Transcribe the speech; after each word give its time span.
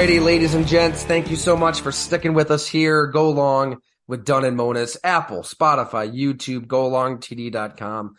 Alrighty, 0.00 0.24
ladies 0.24 0.54
and 0.54 0.66
gents, 0.66 1.04
thank 1.04 1.28
you 1.28 1.36
so 1.36 1.54
much 1.54 1.82
for 1.82 1.92
sticking 1.92 2.32
with 2.32 2.50
us 2.50 2.66
here. 2.66 3.08
Go 3.08 3.28
long 3.28 3.82
with 4.08 4.24
Dunne 4.24 4.46
and 4.46 4.56
Monos, 4.56 4.96
Apple, 5.04 5.42
Spotify, 5.42 6.10
YouTube, 6.10 6.68
golongtd.com. 6.68 8.14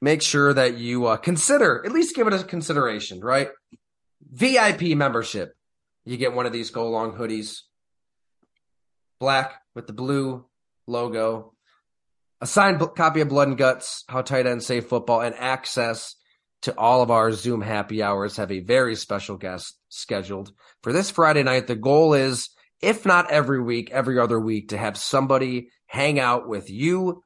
Make 0.00 0.20
sure 0.20 0.52
that 0.52 0.78
you 0.78 1.06
uh, 1.06 1.16
consider, 1.16 1.80
at 1.86 1.92
least 1.92 2.16
give 2.16 2.26
it 2.26 2.34
a 2.34 2.42
consideration, 2.42 3.20
right? 3.20 3.50
VIP 4.32 4.96
membership. 4.96 5.54
You 6.04 6.16
get 6.16 6.34
one 6.34 6.46
of 6.46 6.52
these 6.52 6.70
Go 6.70 6.90
Long 6.90 7.12
hoodies, 7.12 7.60
black 9.20 9.62
with 9.76 9.86
the 9.86 9.92
blue 9.92 10.44
logo, 10.88 11.54
a 12.40 12.48
signed 12.48 12.80
copy 12.96 13.20
of 13.20 13.28
Blood 13.28 13.46
and 13.46 13.56
Guts, 13.56 14.02
How 14.08 14.22
Tight 14.22 14.48
End 14.48 14.60
Save 14.60 14.86
Football, 14.86 15.20
and 15.20 15.36
access 15.36 16.16
to 16.62 16.76
all 16.76 17.00
of 17.00 17.10
our 17.12 17.32
Zoom 17.32 17.60
happy 17.60 18.02
hours. 18.02 18.36
Have 18.36 18.50
a 18.50 18.58
very 18.58 18.96
special 18.96 19.36
guest 19.36 19.78
scheduled 19.88 20.52
for 20.82 20.92
this 20.92 21.10
Friday 21.10 21.42
night. 21.42 21.66
The 21.66 21.76
goal 21.76 22.14
is, 22.14 22.50
if 22.80 23.04
not 23.04 23.30
every 23.30 23.62
week, 23.62 23.90
every 23.90 24.18
other 24.18 24.38
week, 24.38 24.70
to 24.70 24.78
have 24.78 24.96
somebody 24.96 25.70
hang 25.86 26.18
out 26.18 26.48
with 26.48 26.70
you 26.70 27.22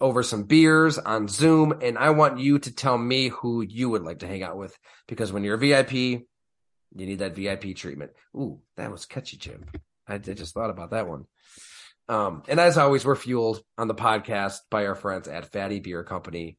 over 0.00 0.22
some 0.22 0.44
beers 0.44 0.98
on 0.98 1.28
Zoom. 1.28 1.78
And 1.82 1.98
I 1.98 2.10
want 2.10 2.38
you 2.38 2.58
to 2.58 2.74
tell 2.74 2.96
me 2.96 3.28
who 3.28 3.62
you 3.62 3.90
would 3.90 4.02
like 4.02 4.20
to 4.20 4.26
hang 4.26 4.42
out 4.42 4.56
with 4.56 4.76
because 5.06 5.32
when 5.32 5.44
you're 5.44 5.56
a 5.56 5.58
VIP, 5.58 5.92
you 5.92 6.26
need 7.06 7.18
that 7.18 7.36
VIP 7.36 7.76
treatment. 7.76 8.12
Ooh, 8.36 8.60
that 8.76 8.90
was 8.90 9.06
catchy, 9.06 9.36
Jim. 9.36 9.64
I, 10.06 10.18
just 10.18 10.54
thought 10.54 10.70
about 10.70 10.90
that 10.90 11.06
one. 11.06 11.26
Um, 12.08 12.42
and 12.48 12.58
as 12.58 12.78
always, 12.78 13.04
we're 13.04 13.14
fueled 13.14 13.62
on 13.76 13.88
the 13.88 13.94
podcast 13.94 14.60
by 14.70 14.86
our 14.86 14.94
friends 14.94 15.28
at 15.28 15.52
Fatty 15.52 15.80
Beer 15.80 16.02
Company. 16.02 16.56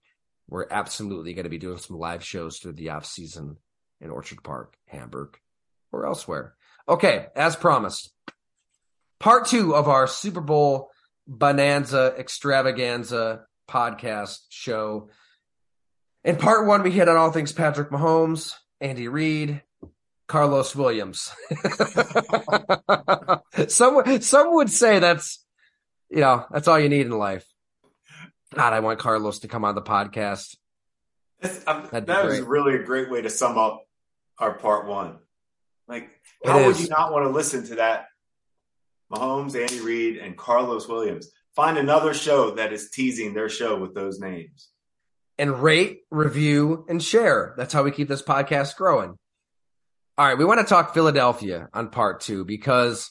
We're 0.48 0.68
absolutely 0.70 1.34
going 1.34 1.46
to 1.46 1.50
be 1.50 1.58
doing 1.58 1.80
some 1.80 1.98
live 1.98 2.24
shows 2.24 2.60
through 2.60 2.74
the 2.74 2.90
off 2.90 3.06
season 3.06 3.58
in 4.00 4.12
Orchard 4.12 4.44
Park, 4.44 4.76
Hamburg, 4.86 5.38
or 5.92 6.06
elsewhere. 6.06 6.56
Okay, 6.88 7.28
as 7.36 7.56
promised, 7.56 8.12
part 9.20 9.48
two 9.48 9.76
of 9.76 9.88
our 9.88 10.08
Super 10.08 10.42
Bowl 10.42 10.90
Bonanza 11.28 12.16
Extravaganza 12.18 13.46
podcast 13.70 14.40
show. 14.50 15.10
In 16.24 16.36
part 16.36 16.68
one, 16.68 16.84
we 16.84 16.92
hit 16.92 17.08
on 17.08 17.16
all 17.16 17.32
things 17.32 17.52
Patrick 17.52 17.92
Mahomes, 17.92 18.54
Andy 18.82 19.08
Reid, 19.08 19.62
Carlos 20.28 20.76
Williams. 20.76 21.32
some 23.68 24.22
some 24.22 24.56
would 24.56 24.70
say 24.70 25.00
that's 25.00 25.44
you 26.10 26.22
know 26.22 26.46
that's 26.52 26.68
all 26.68 26.80
you 26.80 26.90
need 26.90 27.06
in 27.06 27.12
life. 27.12 27.46
God, 28.54 28.74
I 28.74 28.80
want 28.80 29.00
Carlos 29.00 29.40
to 29.40 29.48
come 29.48 29.64
on 29.64 29.76
the 29.76 29.82
podcast. 29.82 30.56
Um, 31.68 31.88
that 31.92 32.26
was 32.26 32.42
really 32.42 32.76
a 32.76 32.84
great 32.84 33.10
way 33.10 33.22
to 33.22 33.30
sum 33.30 33.58
up 33.58 33.86
our 34.40 34.54
part 34.54 34.88
one. 34.88 35.20
Like, 35.90 36.10
how 36.46 36.64
would 36.66 36.80
you 36.80 36.88
not 36.88 37.12
want 37.12 37.26
to 37.26 37.30
listen 37.30 37.66
to 37.66 37.76
that? 37.76 38.06
Mahomes, 39.12 39.60
Andy 39.60 39.82
Reid, 39.82 40.18
and 40.18 40.38
Carlos 40.38 40.88
Williams. 40.88 41.32
Find 41.56 41.80
another 41.80 42.14
show 42.14 42.52
that 42.52 42.72
is 42.72 42.92
teasing 42.92 43.34
their 43.34 43.50
show 43.50 43.80
with 43.80 43.96
those 43.96 44.20
names. 44.20 44.70
And 45.40 45.64
rate, 45.64 46.02
review, 46.12 46.86
and 46.88 47.02
share. 47.02 47.56
That's 47.58 47.74
how 47.74 47.82
we 47.84 47.92
keep 47.92 48.08
this 48.08 48.22
podcast 48.22 48.76
growing. 48.76 49.18
All 50.18 50.28
right, 50.28 50.38
we 50.38 50.46
want 50.46 50.60
to 50.60 50.66
talk 50.66 50.94
Philadelphia 50.94 51.70
on 51.74 51.90
part 51.90 52.22
two 52.22 52.46
because 52.46 53.10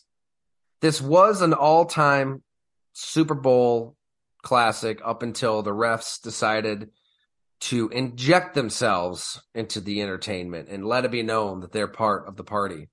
this 0.81 1.01
was 1.01 1.43
an 1.43 1.55
all 1.55 1.87
time 1.87 2.43
Super 2.93 3.35
Bowl 3.35 3.97
classic 4.43 5.01
up 5.05 5.23
until 5.23 5.63
the 5.63 5.73
refs 5.73 6.23
decided 6.23 6.91
to 7.61 7.89
inject 7.89 8.55
themselves 8.55 9.43
into 9.55 9.81
the 9.81 10.01
entertainment 10.01 10.69
and 10.69 10.87
let 10.87 11.05
it 11.05 11.11
be 11.11 11.23
known 11.23 11.61
that 11.61 11.73
they're 11.73 11.89
part 11.89 12.29
of 12.29 12.37
the 12.37 12.45
party. 12.45 12.89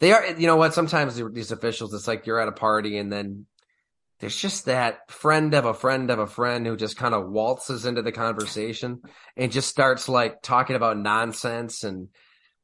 They 0.00 0.12
are, 0.12 0.26
you 0.26 0.46
know 0.46 0.56
what? 0.56 0.74
Sometimes 0.74 1.20
these 1.32 1.52
officials, 1.52 1.92
it's 1.94 2.08
like 2.08 2.26
you're 2.26 2.40
at 2.40 2.48
a 2.48 2.52
party 2.52 2.98
and 2.98 3.12
then 3.12 3.46
there's 4.20 4.36
just 4.36 4.66
that 4.66 5.10
friend 5.10 5.54
of 5.54 5.64
a 5.64 5.74
friend 5.74 6.10
of 6.10 6.18
a 6.18 6.26
friend 6.26 6.66
who 6.66 6.76
just 6.76 6.96
kind 6.96 7.14
of 7.14 7.28
waltzes 7.28 7.86
into 7.86 8.02
the 8.02 8.12
conversation 8.12 9.02
and 9.36 9.52
just 9.52 9.68
starts 9.68 10.08
like 10.08 10.42
talking 10.42 10.76
about 10.76 10.98
nonsense 10.98 11.82
and 11.82 12.08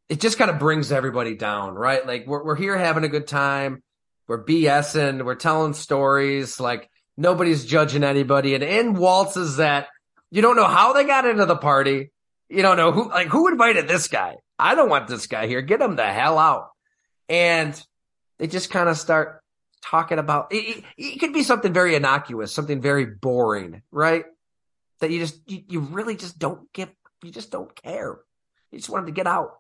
it 0.09 0.21
just 0.21 0.39
kind 0.39 0.51
of 0.51 0.59
brings 0.59 0.91
everybody 0.93 1.37
down, 1.37 1.75
right? 1.75 2.07
Like 2.07 2.27
we're, 2.27 2.45
we're 2.45 2.57
here 2.57 2.77
having 2.77 3.05
a 3.05 3.09
good 3.09 3.27
time. 3.27 3.83
We're 4.27 4.45
BSing. 4.45 5.25
We're 5.25 5.35
telling 5.35 5.75
stories. 5.75 6.61
Like 6.61 6.89
nobody's 7.17 7.65
judging 7.65 8.05
anybody. 8.05 8.55
And 8.55 8.65
in 8.65 8.95
waltzes 8.95 9.57
that 9.57 9.89
you 10.31 10.43
don't 10.43 10.57
know 10.57 10.67
how 10.67 10.93
they 10.93 11.05
got 11.05 11.27
into 11.27 11.47
the 11.47 11.57
party. 11.57 12.11
You 12.49 12.63
don't 12.63 12.77
know 12.77 12.93
who, 12.93 13.09
like, 13.09 13.29
who 13.29 13.49
invited 13.49 13.89
this 13.89 14.09
guy? 14.09 14.37
I 14.59 14.75
don't 14.75 14.89
want 14.89 15.09
this 15.09 15.27
guy 15.27 15.47
here. 15.47 15.63
Get 15.63 15.81
him 15.81 15.97
the 15.97 16.07
hell 16.07 16.39
out. 16.39 16.71
And 17.29 17.81
they 18.39 18.47
just 18.47 18.71
kind 18.71 18.89
of 18.89 18.97
start 18.97 19.41
talking 19.83 20.19
about 20.19 20.49
it, 20.51 20.85
it, 20.99 21.19
could 21.21 21.33
be 21.33 21.43
something 21.43 21.73
very 21.73 21.95
innocuous, 21.95 22.53
something 22.53 22.81
very 22.81 23.07
boring, 23.07 23.83
right? 23.91 24.25
That 25.01 25.11
you 25.11 25.21
just, 25.21 25.41
you, 25.47 25.63
you 25.69 25.81
really 25.81 26.17
just 26.17 26.39
don't 26.39 26.71
give, 26.73 26.91
you 27.23 27.31
just 27.31 27.51
don't 27.51 27.75
care. 27.83 28.19
You 28.71 28.79
just 28.79 28.91
want 28.91 29.07
them 29.07 29.15
to 29.15 29.19
get 29.19 29.27
out. 29.27 29.53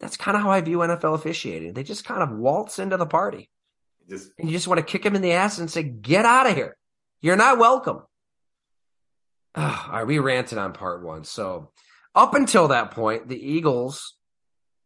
That's 0.00 0.16
kind 0.16 0.36
of 0.36 0.42
how 0.42 0.50
I 0.50 0.60
view 0.60 0.78
NFL 0.78 1.14
officiating. 1.14 1.72
They 1.72 1.82
just 1.82 2.04
kind 2.04 2.22
of 2.22 2.30
waltz 2.30 2.78
into 2.78 2.96
the 2.96 3.06
party. 3.06 3.50
Just, 4.08 4.30
and 4.38 4.48
you 4.48 4.56
just 4.56 4.68
want 4.68 4.78
to 4.78 4.86
kick 4.86 5.04
him 5.04 5.14
in 5.14 5.22
the 5.22 5.32
ass 5.32 5.58
and 5.58 5.70
say, 5.70 5.82
get 5.82 6.24
out 6.24 6.48
of 6.48 6.54
here. 6.54 6.76
You're 7.20 7.36
not 7.36 7.58
welcome. 7.58 8.02
Uh, 9.58 9.76
all 9.86 9.92
right, 9.92 10.06
we 10.06 10.20
ranted 10.20 10.56
on 10.56 10.72
part 10.72 11.02
one. 11.02 11.24
So 11.24 11.72
up 12.14 12.34
until 12.34 12.68
that 12.68 12.92
point, 12.92 13.28
the 13.28 13.36
Eagles, 13.36 14.14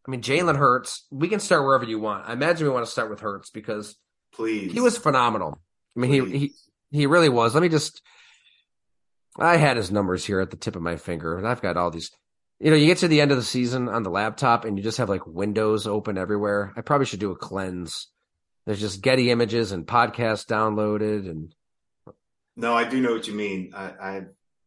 I 0.06 0.10
mean, 0.10 0.22
Jalen 0.22 0.56
Hurts, 0.56 1.06
we 1.10 1.28
can 1.28 1.40
start 1.40 1.64
wherever 1.64 1.84
you 1.84 1.98
want. 1.98 2.26
I 2.26 2.32
imagine 2.32 2.66
we 2.66 2.72
want 2.72 2.86
to 2.86 2.90
start 2.90 3.10
with 3.10 3.20
Hurts 3.20 3.50
because 3.50 3.96
please, 4.32 4.72
he 4.72 4.80
was 4.80 4.96
phenomenal. 4.96 5.60
I 5.94 6.00
mean, 6.00 6.10
he, 6.10 6.38
he, 6.38 6.52
he 6.90 7.06
really 7.06 7.28
was. 7.28 7.52
Let 7.52 7.62
me 7.62 7.68
just, 7.68 8.00
I 9.38 9.58
had 9.58 9.76
his 9.76 9.90
numbers 9.90 10.24
here 10.24 10.40
at 10.40 10.50
the 10.50 10.56
tip 10.56 10.74
of 10.74 10.80
my 10.80 10.96
finger 10.96 11.36
and 11.36 11.46
I've 11.46 11.60
got 11.60 11.76
all 11.76 11.90
these, 11.90 12.10
you 12.58 12.70
know, 12.70 12.76
you 12.76 12.86
get 12.86 12.98
to 12.98 13.08
the 13.08 13.20
end 13.20 13.30
of 13.30 13.36
the 13.36 13.42
season 13.42 13.90
on 13.90 14.04
the 14.04 14.10
laptop 14.10 14.64
and 14.64 14.78
you 14.78 14.82
just 14.82 14.98
have 14.98 15.10
like 15.10 15.26
windows 15.26 15.86
open 15.86 16.16
everywhere. 16.16 16.72
I 16.78 16.80
probably 16.80 17.04
should 17.04 17.20
do 17.20 17.30
a 17.30 17.36
cleanse. 17.36 18.08
There's 18.64 18.80
just 18.80 19.02
Getty 19.02 19.30
images 19.30 19.70
and 19.72 19.86
podcasts 19.86 20.46
downloaded 20.46 21.28
and. 21.28 21.54
No, 22.56 22.74
I 22.74 22.84
do 22.84 23.02
know 23.02 23.12
what 23.12 23.28
you 23.28 23.34
mean. 23.34 23.72
I, 23.74 23.84
I 23.84 24.22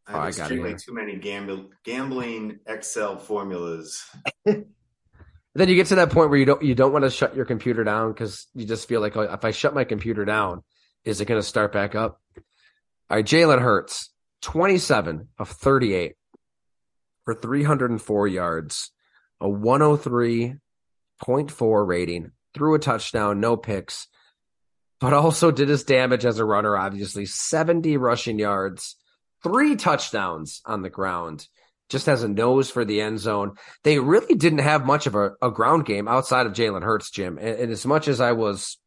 Oh, 0.07 0.13
I 0.13 0.18
have 0.18 0.24
oh, 0.24 0.28
extremely 0.28 0.75
too 0.75 0.94
many 0.94 1.16
gamble, 1.16 1.72
gambling 1.84 2.60
Excel 2.68 3.18
formulas. 3.18 4.06
then 4.46 4.68
you 5.56 5.74
get 5.75 5.88
to 5.88 5.96
that 5.96 6.12
point 6.12 6.30
where 6.30 6.38
you 6.38 6.46
don't 6.46 6.62
you 6.62 6.75
don't 6.75 6.94
want 6.94 7.06
to 7.06 7.10
shut 7.10 7.36
your 7.36 7.46
computer 7.46 7.84
down 7.84 8.13
because 8.13 8.46
you 8.54 8.66
just 8.66 8.88
feel 8.88 9.02
like 9.02 9.18
oh, 9.18 9.22
if 9.22 9.44
I 9.44 9.50
shut 9.52 9.74
my 9.74 9.84
computer 9.84 10.24
down, 10.24 10.63
is 11.04 11.22
it 11.22 11.25
going 11.25 11.42
to 11.42 11.48
start 11.48 11.72
back 11.72 11.96
up? 11.96 12.22
All 13.10 13.18
right, 13.18 13.25
Jalen 13.25 13.62
Hurts, 13.62 14.12
27 14.42 15.30
of 15.40 15.50
38 15.50 16.13
for 17.24 17.34
304 17.34 18.28
yards, 18.28 18.92
a 19.42 19.48
103.4 19.48 21.88
rating, 21.88 22.31
threw 22.54 22.75
a 22.75 22.80
touchdown, 22.80 23.40
no 23.40 23.58
picks, 23.58 24.08
but 25.00 25.13
also 25.13 25.51
did 25.51 25.69
his 25.69 25.84
damage 25.84 26.25
as 26.25 26.40
a 26.40 26.46
runner, 26.46 26.78
obviously 26.78 27.25
70 27.25 27.98
rushing 27.98 28.40
yards, 28.40 28.96
three 29.44 29.76
touchdowns 29.76 30.62
on 30.66 30.82
the 30.82 30.90
ground 30.90 31.48
just 31.90 32.08
has 32.08 32.24
a 32.24 32.28
nose 32.28 32.70
for 32.70 32.84
the 32.84 33.02
end 33.02 33.20
zone. 33.20 33.56
They 33.84 34.00
really 34.00 34.36
didn't 34.36 34.60
have 34.60 34.86
much 34.86 35.08
of 35.08 35.16
a, 35.16 35.34
a 35.42 35.52
ground 35.52 35.86
game 35.86 36.08
outside 36.08 36.46
of 36.46 36.54
Jalen 36.54 36.84
Hurts, 36.84 37.12
Jim. 37.12 37.38
And, 37.38 37.60
and, 37.60 37.72
as 37.72 37.86
much 37.86 38.08
as 38.08 38.20
I 38.20 38.32
was 38.32 38.78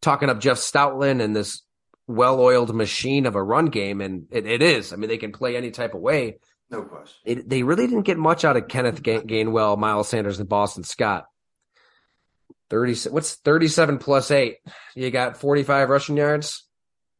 talking 0.00 0.30
up 0.30 0.40
Jeff 0.40 0.56
Stoutland 0.56 1.22
and 1.22 1.36
this 1.36 1.62
well 2.06 2.40
oiled 2.40 2.74
machine 2.74 3.26
of 3.26 3.34
a 3.34 3.42
run 3.42 3.66
game, 3.66 4.00
and 4.00 4.26
it, 4.30 4.46
it 4.46 4.62
is, 4.62 4.92
I 4.92 4.96
mean, 4.96 5.08
they 5.08 5.18
can 5.18 5.32
play 5.32 5.56
any 5.56 5.70
type 5.70 5.94
of 5.94 6.00
way. 6.00 6.38
No 6.70 6.82
question. 6.82 7.16
It, 7.24 7.48
they 7.48 7.62
really 7.62 7.86
didn't 7.86 8.02
get 8.02 8.18
much 8.18 8.44
out 8.44 8.56
of 8.56 8.68
Kenneth 8.68 9.02
Gainwell, 9.02 9.78
Miles 9.78 10.08
Sanders, 10.08 10.40
and 10.40 10.48
Boston 10.48 10.82
Scott. 10.82 11.26
30, 12.70 13.10
what's 13.10 13.34
37 13.34 13.98
plus 13.98 14.30
eight? 14.32 14.56
You 14.96 15.10
got 15.10 15.36
45 15.36 15.88
rushing 15.88 16.16
yards 16.16 16.64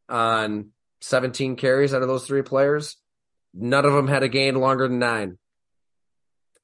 on 0.09 0.71
17 1.01 1.55
carries 1.55 1.93
out 1.93 2.01
of 2.01 2.07
those 2.07 2.25
three 2.25 2.41
players. 2.41 2.97
None 3.53 3.85
of 3.85 3.93
them 3.93 4.07
had 4.07 4.23
a 4.23 4.29
gain 4.29 4.55
longer 4.55 4.87
than 4.87 4.99
nine. 4.99 5.37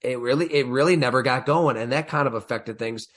It 0.02 0.20
really, 0.20 0.54
it 0.54 0.68
really 0.68 0.96
never 0.96 1.22
got 1.22 1.46
going, 1.46 1.78
and 1.78 1.92
that 1.92 2.10
kind 2.10 2.28
of 2.28 2.34
affected 2.34 2.78
things. 2.78 3.08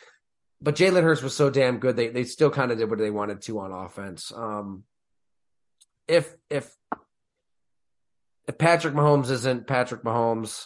But 0.61 0.77
Jalen 0.77 1.03
Hurts 1.03 1.23
was 1.23 1.35
so 1.35 1.51
damn 1.51 1.79
good; 1.79 1.97
they 1.97 2.09
they 2.09 2.25
still 2.25 2.51
kind 2.51 2.71
of 2.71 2.79
did 2.79 2.89
what 2.89 2.99
they 2.99 3.11
wanted 3.11 3.43
to 3.43 3.59
on 3.59 3.73
offense. 3.73 4.33
Um, 4.35 4.85
if 6.07 6.35
if 6.49 6.73
if 8.47 8.57
Patrick 8.57 8.95
Mahomes 8.95 9.31
isn't 9.31 9.67
Patrick 9.67 10.05
Mahomes, 10.05 10.65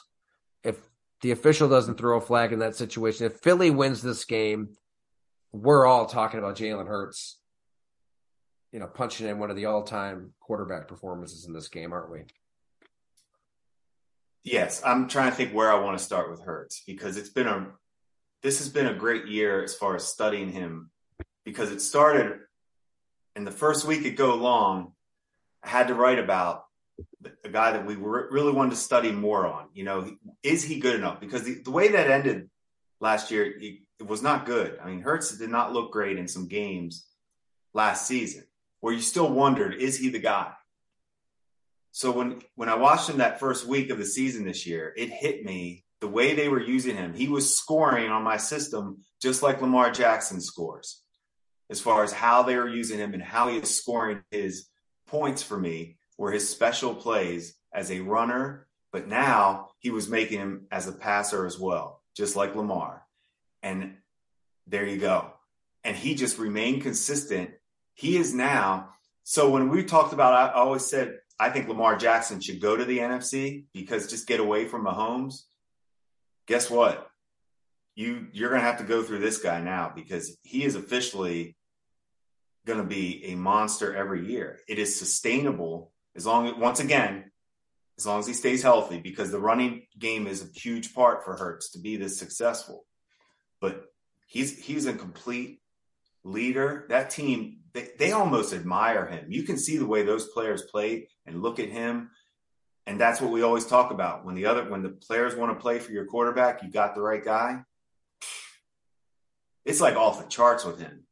if 0.62 0.76
the 1.22 1.30
official 1.30 1.68
doesn't 1.68 1.96
throw 1.98 2.18
a 2.18 2.20
flag 2.20 2.52
in 2.52 2.60
that 2.60 2.76
situation, 2.76 3.26
if 3.26 3.40
Philly 3.40 3.70
wins 3.70 4.02
this 4.02 4.24
game, 4.24 4.76
we're 5.52 5.86
all 5.86 6.06
talking 6.06 6.38
about 6.38 6.56
Jalen 6.56 6.86
Hurts, 6.86 7.38
you 8.72 8.78
know, 8.78 8.86
punching 8.86 9.26
in 9.26 9.38
one 9.38 9.50
of 9.50 9.56
the 9.56 9.66
all-time 9.66 10.32
quarterback 10.40 10.86
performances 10.86 11.46
in 11.46 11.52
this 11.52 11.68
game, 11.68 11.92
aren't 11.92 12.10
we? 12.10 12.20
Yes, 14.44 14.80
I'm 14.84 15.08
trying 15.08 15.30
to 15.30 15.36
think 15.36 15.52
where 15.52 15.70
I 15.70 15.80
want 15.80 15.98
to 15.98 16.04
start 16.04 16.30
with 16.30 16.42
Hurts 16.42 16.82
because 16.86 17.16
it's 17.16 17.28
been 17.28 17.46
a 17.46 17.68
this 18.42 18.58
has 18.58 18.70
been 18.70 18.86
a 18.86 18.94
great 18.94 19.26
year 19.26 19.62
as 19.62 19.74
far 19.74 19.96
as 19.96 20.06
studying 20.06 20.50
him 20.50 20.90
because 21.44 21.70
it 21.70 21.82
started 21.82 22.38
in 23.36 23.44
the 23.44 23.50
first 23.50 23.84
week 23.84 24.04
it 24.06 24.12
go 24.12 24.34
long. 24.34 24.92
I 25.62 25.68
had 25.68 25.88
to 25.88 25.94
write 25.94 26.18
about 26.18 26.64
a 27.44 27.50
guy 27.50 27.72
that 27.72 27.84
we 27.84 27.96
really 27.96 28.52
wanted 28.52 28.70
to 28.70 28.76
study 28.76 29.12
more 29.12 29.46
on. 29.46 29.66
You 29.74 29.84
know, 29.84 30.10
is 30.42 30.64
he 30.64 30.80
good 30.80 30.94
enough? 30.94 31.20
Because 31.20 31.42
the, 31.42 31.60
the 31.62 31.70
way 31.70 31.88
that 31.88 32.10
ended 32.10 32.48
last 32.98 33.30
year, 33.30 33.44
it, 33.44 33.80
it 33.98 34.06
was 34.06 34.22
not 34.22 34.46
good. 34.46 34.78
I 34.82 34.88
mean, 34.88 35.02
Hurts 35.02 35.36
did 35.36 35.50
not 35.50 35.74
look 35.74 35.92
great 35.92 36.16
in 36.16 36.28
some 36.28 36.48
games 36.48 37.06
last 37.74 38.06
season 38.06 38.44
where 38.80 38.94
you 38.94 39.00
still 39.00 39.30
wondered, 39.30 39.74
is 39.74 39.98
he 39.98 40.08
the 40.08 40.18
guy? 40.18 40.52
So 41.92 42.12
when 42.12 42.42
when 42.54 42.68
I 42.68 42.76
watched 42.76 43.08
him 43.08 43.18
that 43.18 43.40
first 43.40 43.66
week 43.66 43.90
of 43.90 43.98
the 43.98 44.04
season 44.04 44.44
this 44.44 44.66
year, 44.66 44.92
it 44.96 45.10
hit 45.10 45.44
me 45.44 45.84
the 46.00 46.08
way 46.08 46.34
they 46.34 46.48
were 46.48 46.62
using 46.62 46.96
him. 46.96 47.14
He 47.14 47.28
was 47.28 47.56
scoring 47.56 48.10
on 48.10 48.22
my 48.22 48.36
system 48.36 48.98
just 49.20 49.42
like 49.42 49.60
Lamar 49.60 49.90
Jackson 49.90 50.40
scores, 50.40 51.02
as 51.68 51.80
far 51.80 52.04
as 52.04 52.12
how 52.12 52.42
they 52.42 52.56
were 52.56 52.68
using 52.68 52.98
him 52.98 53.12
and 53.12 53.22
how 53.22 53.48
he 53.48 53.58
is 53.58 53.76
scoring 53.76 54.22
his 54.30 54.68
points 55.06 55.42
for 55.42 55.58
me 55.58 55.98
were 56.16 56.30
his 56.30 56.48
special 56.48 56.94
plays 56.94 57.54
as 57.72 57.90
a 57.90 58.00
runner. 58.00 58.66
But 58.92 59.08
now 59.08 59.70
he 59.78 59.90
was 59.90 60.08
making 60.08 60.38
him 60.38 60.66
as 60.70 60.88
a 60.88 60.92
passer 60.92 61.46
as 61.46 61.58
well, 61.58 62.02
just 62.16 62.34
like 62.34 62.56
Lamar. 62.56 63.04
And 63.62 63.96
there 64.66 64.86
you 64.86 64.98
go. 64.98 65.32
And 65.84 65.96
he 65.96 66.14
just 66.14 66.38
remained 66.38 66.82
consistent. 66.82 67.50
He 68.00 68.16
is 68.16 68.32
now. 68.32 68.94
So 69.24 69.50
when 69.50 69.68
we 69.68 69.84
talked 69.84 70.14
about, 70.14 70.32
I 70.32 70.54
always 70.54 70.86
said 70.86 71.18
I 71.38 71.50
think 71.50 71.68
Lamar 71.68 71.96
Jackson 71.96 72.40
should 72.40 72.58
go 72.58 72.74
to 72.74 72.86
the 72.86 72.98
NFC 72.98 73.64
because 73.74 74.08
just 74.08 74.26
get 74.26 74.40
away 74.40 74.64
from 74.66 74.86
Mahomes. 74.86 75.42
Guess 76.46 76.70
what? 76.70 77.10
You 77.94 78.28
you're 78.32 78.48
to 78.50 78.60
have 78.60 78.78
to 78.78 78.84
go 78.84 79.02
through 79.02 79.18
this 79.18 79.38
guy 79.38 79.60
now 79.60 79.92
because 79.94 80.38
he 80.42 80.64
is 80.64 80.76
officially 80.76 81.56
to 82.66 82.84
be 82.84 83.26
a 83.26 83.34
monster 83.34 83.94
every 83.94 84.26
year. 84.30 84.60
It 84.66 84.78
is 84.78 84.98
sustainable 84.98 85.92
as 86.16 86.24
long 86.24 86.46
as 86.46 86.54
once 86.54 86.80
again 86.80 87.30
as 87.98 88.06
long 88.06 88.20
as 88.20 88.26
he 88.26 88.32
stays 88.32 88.62
healthy 88.62 88.98
because 88.98 89.30
the 89.30 89.38
running 89.38 89.82
game 89.98 90.26
is 90.26 90.42
a 90.42 90.58
huge 90.58 90.94
part 90.94 91.22
for 91.22 91.36
Hurts 91.36 91.72
to 91.72 91.78
be 91.78 91.96
this 91.96 92.18
successful. 92.18 92.86
But 93.60 93.84
he's 94.26 94.58
he's 94.58 94.86
a 94.86 94.94
complete 94.94 95.60
leader. 96.24 96.86
That 96.88 97.10
team 97.10 97.59
they, 97.72 97.88
they 97.98 98.12
almost 98.12 98.52
admire 98.52 99.06
him. 99.06 99.26
You 99.28 99.42
can 99.42 99.56
see 99.56 99.76
the 99.76 99.86
way 99.86 100.02
those 100.02 100.28
players 100.28 100.62
play 100.62 101.08
and 101.26 101.42
look 101.42 101.58
at 101.58 101.68
him. 101.68 102.10
And 102.86 103.00
that's 103.00 103.20
what 103.20 103.30
we 103.30 103.42
always 103.42 103.66
talk 103.66 103.90
about. 103.90 104.24
When 104.24 104.34
the 104.34 104.46
other 104.46 104.68
when 104.68 104.82
the 104.82 104.88
players 104.88 105.36
want 105.36 105.56
to 105.56 105.62
play 105.62 105.78
for 105.78 105.92
your 105.92 106.06
quarterback, 106.06 106.62
you 106.62 106.70
got 106.70 106.94
the 106.94 107.02
right 107.02 107.24
guy. 107.24 107.62
It's 109.64 109.80
like 109.80 109.96
off 109.96 110.22
the 110.22 110.28
charts 110.28 110.64
with 110.64 110.80
him. 110.80 111.04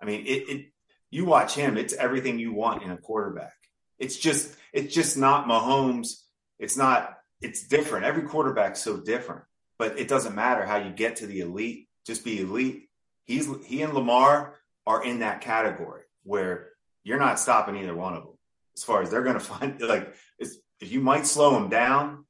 I 0.00 0.04
mean, 0.04 0.26
it, 0.26 0.48
it 0.48 0.66
you 1.10 1.24
watch 1.24 1.54
him, 1.54 1.76
it's 1.76 1.94
everything 1.94 2.38
you 2.38 2.52
want 2.52 2.82
in 2.82 2.90
a 2.90 2.98
quarterback. 2.98 3.54
It's 3.98 4.16
just 4.16 4.54
it's 4.72 4.94
just 4.94 5.16
not 5.16 5.46
Mahomes. 5.46 6.22
It's 6.58 6.76
not 6.76 7.16
it's 7.40 7.66
different. 7.66 8.04
Every 8.04 8.22
quarterback's 8.22 8.82
so 8.82 8.98
different. 8.98 9.42
But 9.78 9.98
it 9.98 10.08
doesn't 10.08 10.34
matter 10.34 10.64
how 10.64 10.76
you 10.76 10.90
get 10.90 11.16
to 11.16 11.26
the 11.26 11.40
elite. 11.40 11.88
Just 12.06 12.24
be 12.24 12.40
elite. 12.40 12.88
He's 13.24 13.48
he 13.66 13.82
and 13.82 13.94
Lamar 13.94 14.54
are 14.86 15.04
in 15.04 15.20
that 15.20 15.40
category 15.40 16.02
where 16.22 16.70
you're 17.04 17.18
not 17.18 17.40
stopping 17.40 17.76
either 17.76 17.94
one 17.94 18.14
of 18.14 18.24
them. 18.24 18.34
As 18.76 18.84
far 18.84 19.02
as 19.02 19.10
they're 19.10 19.22
going 19.22 19.34
to 19.38 19.40
find, 19.40 19.80
like, 19.80 20.14
if 20.38 20.92
you 20.92 21.00
might 21.00 21.26
slow 21.26 21.52
them 21.52 21.68
down 21.68 22.24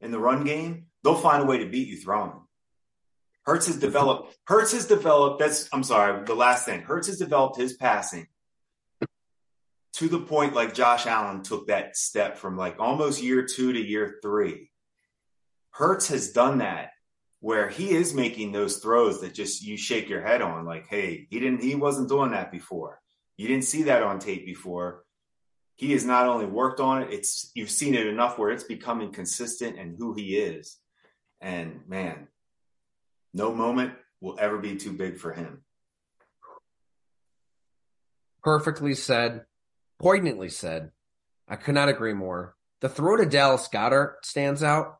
in 0.00 0.10
the 0.10 0.18
run 0.18 0.44
game, 0.44 0.86
they'll 1.04 1.14
find 1.14 1.42
a 1.42 1.46
way 1.46 1.58
to 1.58 1.66
beat 1.66 1.88
you 1.88 1.96
throwing. 1.96 2.32
Hurts 3.44 3.66
has 3.66 3.76
developed. 3.76 4.36
Hurts 4.46 4.72
has 4.72 4.86
developed. 4.86 5.40
That's. 5.40 5.68
I'm 5.72 5.82
sorry. 5.82 6.24
The 6.24 6.34
last 6.34 6.66
thing. 6.66 6.82
Hurts 6.82 7.08
has 7.08 7.18
developed 7.18 7.56
his 7.56 7.72
passing 7.72 8.26
to 9.94 10.08
the 10.08 10.20
point 10.20 10.54
like 10.54 10.74
Josh 10.74 11.06
Allen 11.06 11.42
took 11.42 11.66
that 11.66 11.96
step 11.96 12.38
from 12.38 12.56
like 12.56 12.76
almost 12.78 13.22
year 13.22 13.44
two 13.44 13.72
to 13.72 13.80
year 13.80 14.18
three. 14.22 14.70
Hurts 15.70 16.08
has 16.08 16.32
done 16.32 16.58
that 16.58 16.90
where 17.40 17.68
he 17.68 17.90
is 17.90 18.14
making 18.14 18.52
those 18.52 18.76
throws 18.78 19.22
that 19.22 19.34
just 19.34 19.62
you 19.62 19.76
shake 19.76 20.08
your 20.08 20.22
head 20.22 20.42
on 20.42 20.64
like 20.64 20.86
hey 20.88 21.26
he 21.30 21.40
didn't 21.40 21.62
he 21.62 21.74
wasn't 21.74 22.08
doing 22.08 22.30
that 22.30 22.52
before. 22.52 23.00
You 23.36 23.48
didn't 23.48 23.64
see 23.64 23.84
that 23.84 24.02
on 24.02 24.18
tape 24.18 24.44
before. 24.44 25.04
He 25.76 25.92
has 25.92 26.04
not 26.04 26.26
only 26.26 26.46
worked 26.46 26.80
on 26.80 27.02
it 27.02 27.12
it's 27.12 27.50
you've 27.54 27.70
seen 27.70 27.94
it 27.94 28.06
enough 28.06 28.38
where 28.38 28.50
it's 28.50 28.64
becoming 28.64 29.12
consistent 29.12 29.78
and 29.78 29.96
who 29.98 30.14
he 30.14 30.36
is. 30.36 30.78
And 31.40 31.80
man 31.88 32.28
no 33.32 33.54
moment 33.54 33.94
will 34.20 34.36
ever 34.38 34.58
be 34.58 34.76
too 34.76 34.92
big 34.92 35.16
for 35.18 35.32
him. 35.32 35.62
Perfectly 38.42 38.94
said. 38.94 39.44
Poignantly 39.98 40.50
said. 40.50 40.90
I 41.48 41.56
could 41.56 41.74
not 41.74 41.88
agree 41.88 42.14
more. 42.14 42.54
The 42.80 42.88
throw 42.88 43.16
to 43.16 43.26
dallas 43.26 43.68
goedert 43.68 44.24
stands 44.24 44.62
out 44.62 44.99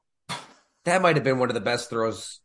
that 0.84 1.02
might 1.02 1.16
have 1.16 1.24
been 1.24 1.38
one 1.38 1.50
of 1.50 1.54
the 1.54 1.60
best 1.60 1.90
throws 1.90 2.40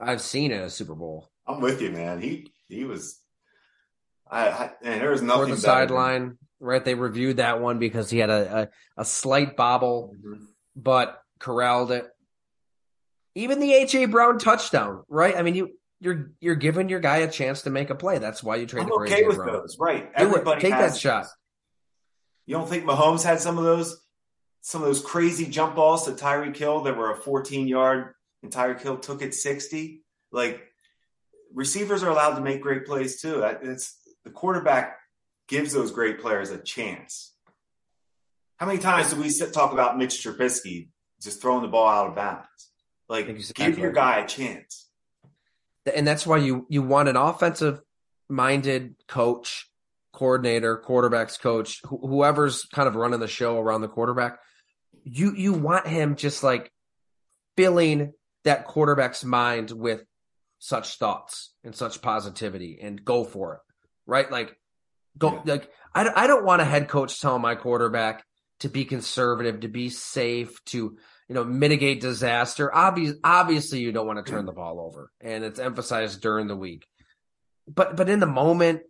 I've 0.00 0.20
seen 0.20 0.50
in 0.50 0.60
a 0.60 0.70
Super 0.70 0.94
Bowl. 0.94 1.30
I'm 1.46 1.60
with 1.60 1.80
you, 1.80 1.90
man. 1.90 2.20
He 2.20 2.52
he 2.68 2.84
was. 2.84 3.20
I, 4.30 4.48
I 4.48 4.70
and 4.82 5.00
there 5.00 5.10
was 5.10 5.22
nothing. 5.22 5.48
For 5.48 5.54
the 5.54 5.60
sideline, 5.60 6.38
right? 6.60 6.84
They 6.84 6.94
reviewed 6.94 7.36
that 7.38 7.60
one 7.60 7.78
because 7.78 8.10
he 8.10 8.18
had 8.18 8.30
a 8.30 8.70
a, 8.96 9.02
a 9.02 9.04
slight 9.04 9.56
bobble, 9.56 10.14
mm-hmm. 10.16 10.44
but 10.76 11.20
corralled 11.38 11.92
it. 11.92 12.06
Even 13.34 13.58
the 13.58 13.74
A.J. 13.74 14.06
Brown 14.06 14.38
touchdown, 14.38 15.02
right? 15.08 15.36
I 15.36 15.42
mean, 15.42 15.54
you 15.54 15.70
you're 16.00 16.30
you're 16.40 16.54
giving 16.54 16.88
your 16.88 17.00
guy 17.00 17.18
a 17.18 17.30
chance 17.30 17.62
to 17.62 17.70
make 17.70 17.90
a 17.90 17.94
play. 17.94 18.18
That's 18.18 18.42
why 18.42 18.56
you 18.56 18.66
trade 18.66 18.86
for 18.86 19.04
okay 19.04 19.24
with 19.26 19.36
Brown. 19.36 19.52
those, 19.52 19.76
right? 19.78 20.10
Everybody 20.14 20.60
take 20.60 20.70
that 20.70 20.96
shot. 20.96 21.26
You 22.46 22.56
don't 22.56 22.68
think 22.68 22.84
Mahomes 22.84 23.22
had 23.22 23.40
some 23.40 23.58
of 23.58 23.64
those? 23.64 24.03
Some 24.66 24.80
of 24.80 24.86
those 24.86 25.02
crazy 25.02 25.44
jump 25.44 25.74
balls 25.76 26.06
to 26.06 26.12
Tyreek 26.12 26.56
Hill 26.56 26.80
that 26.84 26.96
were 26.96 27.10
a 27.10 27.16
14 27.16 27.68
yard 27.68 28.14
and 28.42 28.50
Tyreek 28.50 28.80
Hill 28.80 28.96
took 28.96 29.20
it 29.20 29.34
60. 29.34 30.02
Like 30.32 30.62
receivers 31.52 32.02
are 32.02 32.08
allowed 32.08 32.36
to 32.36 32.40
make 32.40 32.62
great 32.62 32.86
plays 32.86 33.20
too. 33.20 33.42
It's 33.42 33.94
the 34.24 34.30
quarterback 34.30 34.96
gives 35.48 35.74
those 35.74 35.92
great 35.92 36.18
players 36.18 36.48
a 36.48 36.56
chance. 36.56 37.34
How 38.56 38.64
many 38.64 38.78
times 38.78 39.12
do 39.12 39.20
we 39.20 39.28
sit, 39.28 39.52
talk 39.52 39.74
about 39.74 39.98
Mitch 39.98 40.24
Trubisky 40.24 40.88
just 41.20 41.42
throwing 41.42 41.60
the 41.60 41.68
ball 41.68 41.86
out 41.86 42.08
of 42.08 42.14
bounds? 42.14 42.48
Like, 43.06 43.26
give 43.54 43.78
your 43.78 43.92
guy 43.92 44.20
a 44.20 44.26
chance. 44.26 44.88
and 45.94 46.06
that's 46.06 46.26
why 46.26 46.38
you 46.38 46.66
you 46.70 46.80
want 46.80 47.10
an 47.10 47.16
offensive 47.16 47.82
minded 48.30 48.94
coach, 49.08 49.68
coordinator, 50.14 50.82
quarterbacks 50.82 51.38
coach, 51.38 51.82
wh- 51.82 52.00
whoever's 52.00 52.64
kind 52.64 52.88
of 52.88 52.94
running 52.94 53.20
the 53.20 53.28
show 53.28 53.60
around 53.60 53.82
the 53.82 53.88
quarterback. 53.88 54.38
You 55.04 55.34
you 55.34 55.52
want 55.52 55.86
him 55.86 56.16
just 56.16 56.42
like 56.42 56.72
filling 57.56 58.12
that 58.44 58.66
quarterback's 58.66 59.24
mind 59.24 59.70
with 59.70 60.02
such 60.58 60.96
thoughts 60.98 61.52
and 61.62 61.74
such 61.74 62.02
positivity 62.02 62.78
and 62.80 63.04
go 63.04 63.24
for 63.24 63.54
it, 63.54 63.60
right? 64.06 64.30
Like 64.30 64.56
go 65.16 65.34
yeah. 65.34 65.52
like 65.52 65.70
I 65.94 66.08
I 66.24 66.26
don't 66.26 66.44
want 66.44 66.62
a 66.62 66.66
head 66.66 66.88
coach 66.88 67.20
telling 67.20 67.42
my 67.42 67.54
quarterback 67.54 68.24
to 68.60 68.68
be 68.68 68.84
conservative, 68.84 69.60
to 69.60 69.68
be 69.68 69.90
safe, 69.90 70.62
to 70.66 70.96
you 71.28 71.34
know 71.34 71.44
mitigate 71.44 72.00
disaster. 72.00 72.74
Obviously, 72.74 73.18
obviously, 73.22 73.80
you 73.80 73.92
don't 73.92 74.06
want 74.06 74.24
to 74.24 74.30
turn 74.30 74.46
the 74.46 74.52
ball 74.52 74.80
over, 74.80 75.10
and 75.20 75.44
it's 75.44 75.58
emphasized 75.58 76.20
during 76.20 76.46
the 76.46 76.56
week. 76.56 76.86
But 77.66 77.96
but 77.96 78.08
in 78.08 78.20
the 78.20 78.26
moment, 78.26 78.82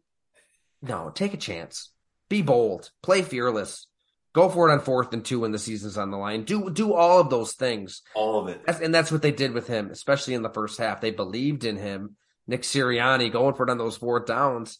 no, 0.83 1.11
take 1.11 1.35
a 1.35 1.39
chance, 1.39 1.91
be 2.29 2.43
bold, 2.43 2.91
play 3.03 3.23
fearless, 3.23 3.87
go 4.35 4.51
for 4.51 4.69
it 4.69 4.73
on 4.73 4.81
fourth 4.81 5.15
and 5.15 5.25
two 5.25 5.41
when 5.41 5.53
the 5.53 5.59
season's 5.59 5.97
on 5.97 6.11
the 6.11 6.19
line. 6.19 6.45
Do 6.45 6.69
do 6.71 6.93
all 6.93 7.21
of 7.21 7.31
those 7.31 7.55
things, 7.55 8.03
all 8.15 8.41
of 8.41 8.49
it, 8.49 8.61
and 8.67 8.95
that's 8.95 9.11
what 9.11 9.23
they 9.23 9.33
did 9.33 9.53
with 9.53 9.67
him, 9.67 9.91
especially 9.91 10.35
in 10.35 10.43
the 10.43 10.51
first 10.51 10.79
half. 10.79 11.01
They 11.01 11.11
believed 11.11 11.65
in 11.65 11.77
him. 11.77 12.17
Nick 12.47 12.61
Sirianni 12.63 13.33
going 13.33 13.55
for 13.55 13.63
it 13.63 13.71
on 13.71 13.79
those 13.79 13.97
fourth 13.97 14.27
downs. 14.27 14.79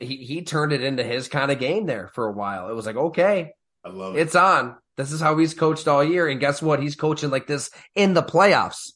He 0.00 0.16
he 0.16 0.42
turned 0.42 0.72
it 0.72 0.82
into 0.82 1.04
his 1.04 1.28
kind 1.28 1.52
of 1.52 1.60
game 1.60 1.86
there 1.86 2.10
for 2.12 2.26
a 2.26 2.32
while. 2.32 2.68
It 2.68 2.74
was 2.74 2.86
like, 2.86 2.96
okay, 2.96 3.52
I 3.84 3.90
love 3.90 4.16
it. 4.16 4.20
It's 4.20 4.34
on. 4.34 4.76
This 4.96 5.12
is 5.12 5.20
how 5.20 5.36
he's 5.38 5.54
coached 5.54 5.86
all 5.88 6.02
year. 6.02 6.28
And 6.28 6.40
guess 6.40 6.62
what? 6.62 6.82
He's 6.82 6.96
coaching 6.96 7.30
like 7.30 7.46
this 7.46 7.70
in 7.94 8.14
the 8.14 8.22
playoffs. 8.22 8.92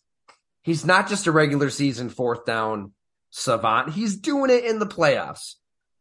He's 0.63 0.85
not 0.85 1.09
just 1.09 1.27
a 1.27 1.33
regular 1.33 1.71
season 1.71 2.09
fourth 2.09 2.45
down 2.45 2.93
savant. 3.31 3.91
He's 3.91 4.17
doing 4.17 4.51
it 4.51 4.65
in 4.65 4.79
the 4.79 4.87
playoffs. 4.87 5.55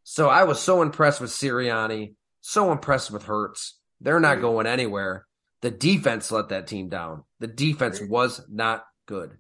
So 0.04 0.30
I 0.30 0.44
was 0.44 0.60
so 0.60 0.82
impressed 0.82 1.20
with 1.20 1.32
Sirianni, 1.32 2.14
so 2.42 2.72
impressed 2.72 3.12
with 3.12 3.24
Hurts. 3.24 3.77
They're 4.02 4.20
not 4.20 4.42
going 4.42 4.68
anywhere. 4.68 5.26
The 5.62 5.72
defense 5.72 6.32
let 6.32 6.50
that 6.50 6.68
team 6.68 6.90
down. 6.90 7.24
The 7.40 7.48
defense 7.48 8.00
was 8.00 8.42
not 8.50 8.86
good. 9.08 9.38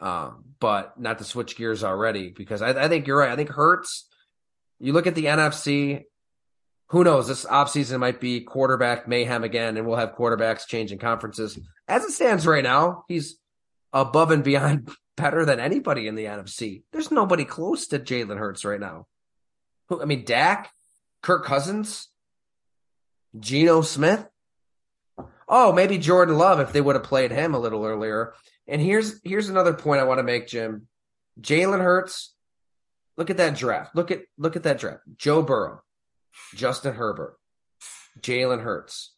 Um, 0.00 0.44
but 0.58 0.98
not 0.98 1.18
to 1.18 1.24
switch 1.24 1.56
gears 1.56 1.84
already 1.84 2.30
because 2.30 2.62
I, 2.62 2.70
I 2.70 2.88
think 2.88 3.06
you're 3.06 3.18
right. 3.18 3.30
I 3.30 3.36
think 3.36 3.50
Hurts. 3.50 4.08
You 4.80 4.92
look 4.92 5.06
at 5.06 5.14
the 5.14 5.26
NFC 5.26 6.04
who 6.88 7.04
knows? 7.04 7.26
This 7.26 7.44
offseason 7.44 7.98
might 7.98 8.20
be 8.20 8.42
quarterback 8.42 9.08
mayhem 9.08 9.44
again, 9.44 9.76
and 9.76 9.86
we'll 9.86 9.96
have 9.96 10.14
quarterbacks 10.14 10.66
changing 10.66 10.98
conferences. 10.98 11.58
As 11.88 12.04
it 12.04 12.12
stands 12.12 12.46
right 12.46 12.62
now, 12.62 13.04
he's 13.08 13.36
above 13.92 14.30
and 14.30 14.44
beyond 14.44 14.90
better 15.16 15.44
than 15.44 15.60
anybody 15.60 16.06
in 16.06 16.14
the 16.14 16.26
NFC. 16.26 16.82
There's 16.92 17.10
nobody 17.10 17.44
close 17.44 17.88
to 17.88 17.98
Jalen 17.98 18.38
Hurts 18.38 18.64
right 18.64 18.80
now. 18.80 19.06
Who 19.88 20.02
I 20.02 20.04
mean, 20.04 20.24
Dak, 20.24 20.70
Kirk 21.22 21.44
Cousins, 21.44 22.08
Geno 23.38 23.82
Smith. 23.82 24.26
Oh, 25.48 25.72
maybe 25.72 25.98
Jordan 25.98 26.36
Love 26.36 26.60
if 26.60 26.72
they 26.72 26.80
would 26.80 26.96
have 26.96 27.04
played 27.04 27.30
him 27.30 27.54
a 27.54 27.58
little 27.58 27.84
earlier. 27.84 28.34
And 28.66 28.80
here's 28.80 29.20
here's 29.22 29.48
another 29.48 29.74
point 29.74 30.00
I 30.00 30.04
want 30.04 30.18
to 30.18 30.24
make, 30.24 30.48
Jim. 30.48 30.88
Jalen 31.40 31.80
Hurts. 31.80 32.34
Look 33.16 33.30
at 33.30 33.36
that 33.36 33.56
draft. 33.56 33.94
Look 33.94 34.10
at 34.10 34.22
look 34.38 34.56
at 34.56 34.62
that 34.64 34.78
draft. 34.78 35.02
Joe 35.16 35.42
Burrow, 35.42 35.82
Justin 36.54 36.94
Herbert, 36.94 37.36
Jalen 38.20 38.62
Hurts, 38.62 39.14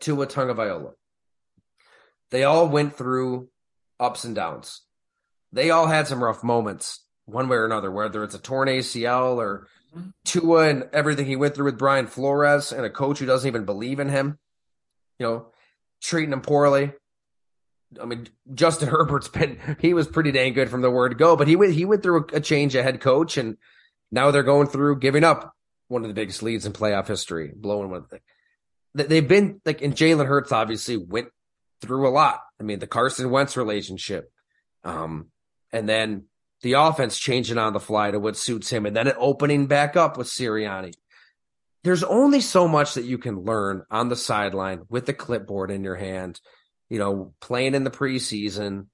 Tua 0.00 0.26
Tagovailoa. 0.26 0.92
They 2.30 2.44
all 2.44 2.68
went 2.68 2.96
through 2.96 3.48
ups 3.98 4.24
and 4.24 4.34
downs. 4.34 4.82
They 5.52 5.70
all 5.70 5.86
had 5.86 6.06
some 6.06 6.22
rough 6.22 6.44
moments, 6.44 7.02
one 7.24 7.48
way 7.48 7.56
or 7.56 7.64
another, 7.64 7.90
whether 7.90 8.22
it's 8.22 8.34
a 8.34 8.38
torn 8.38 8.68
ACL 8.68 9.36
or 9.36 9.66
Tua 10.24 10.68
and 10.68 10.88
everything 10.92 11.26
he 11.26 11.36
went 11.36 11.54
through 11.54 11.66
with 11.66 11.78
Brian 11.78 12.06
Flores 12.06 12.72
and 12.72 12.84
a 12.84 12.90
coach 12.90 13.18
who 13.18 13.26
doesn't 13.26 13.48
even 13.48 13.64
believe 13.64 14.00
in 14.00 14.08
him, 14.08 14.38
you 15.18 15.26
know, 15.26 15.46
treating 16.00 16.32
him 16.32 16.40
poorly. 16.40 16.92
I 18.00 18.04
mean, 18.04 18.28
Justin 18.52 18.88
Herbert's 18.90 19.28
been 19.28 19.58
he 19.80 19.94
was 19.94 20.06
pretty 20.06 20.32
dang 20.32 20.52
good 20.52 20.70
from 20.70 20.82
the 20.82 20.90
word 20.90 21.18
go, 21.18 21.36
but 21.36 21.48
he 21.48 21.56
went 21.56 21.74
he 21.74 21.84
went 21.84 22.02
through 22.02 22.26
a, 22.32 22.40
change 22.40 22.74
of 22.74 22.84
head 22.84 23.00
coach, 23.00 23.36
and 23.36 23.56
now 24.10 24.30
they're 24.30 24.42
going 24.42 24.68
through 24.68 24.98
giving 24.98 25.24
up 25.24 25.54
one 25.88 26.02
of 26.02 26.08
the 26.08 26.14
biggest 26.14 26.42
leads 26.42 26.66
in 26.66 26.72
playoff 26.72 27.08
history, 27.08 27.52
blowing 27.54 27.90
one. 27.90 28.04
They've 28.94 29.26
been 29.26 29.60
like, 29.64 29.80
and 29.80 29.94
Jalen 29.94 30.26
Hurts 30.26 30.52
obviously 30.52 30.96
went 30.96 31.28
through 31.80 32.08
a 32.08 32.10
lot. 32.10 32.40
I 32.60 32.62
mean, 32.62 32.78
the 32.78 32.86
Carson 32.86 33.30
Wentz 33.30 33.56
relationship, 33.56 34.30
um, 34.84 35.28
and 35.72 35.88
then 35.88 36.24
the 36.62 36.74
offense 36.74 37.18
changing 37.18 37.58
on 37.58 37.72
the 37.72 37.80
fly 37.80 38.10
to 38.10 38.18
what 38.18 38.36
suits 38.36 38.70
him, 38.70 38.86
and 38.86 38.96
then 38.96 39.06
it 39.06 39.16
opening 39.18 39.66
back 39.66 39.96
up 39.96 40.16
with 40.16 40.26
Sirianni. 40.26 40.92
There's 41.84 42.02
only 42.02 42.40
so 42.40 42.66
much 42.66 42.94
that 42.94 43.04
you 43.04 43.18
can 43.18 43.44
learn 43.44 43.84
on 43.90 44.08
the 44.08 44.16
sideline 44.16 44.82
with 44.88 45.06
the 45.06 45.12
clipboard 45.12 45.70
in 45.70 45.84
your 45.84 45.94
hand, 45.94 46.40
you 46.90 46.98
know, 46.98 47.34
playing 47.40 47.74
in 47.74 47.84
the 47.84 47.90
preseason, 47.90 48.86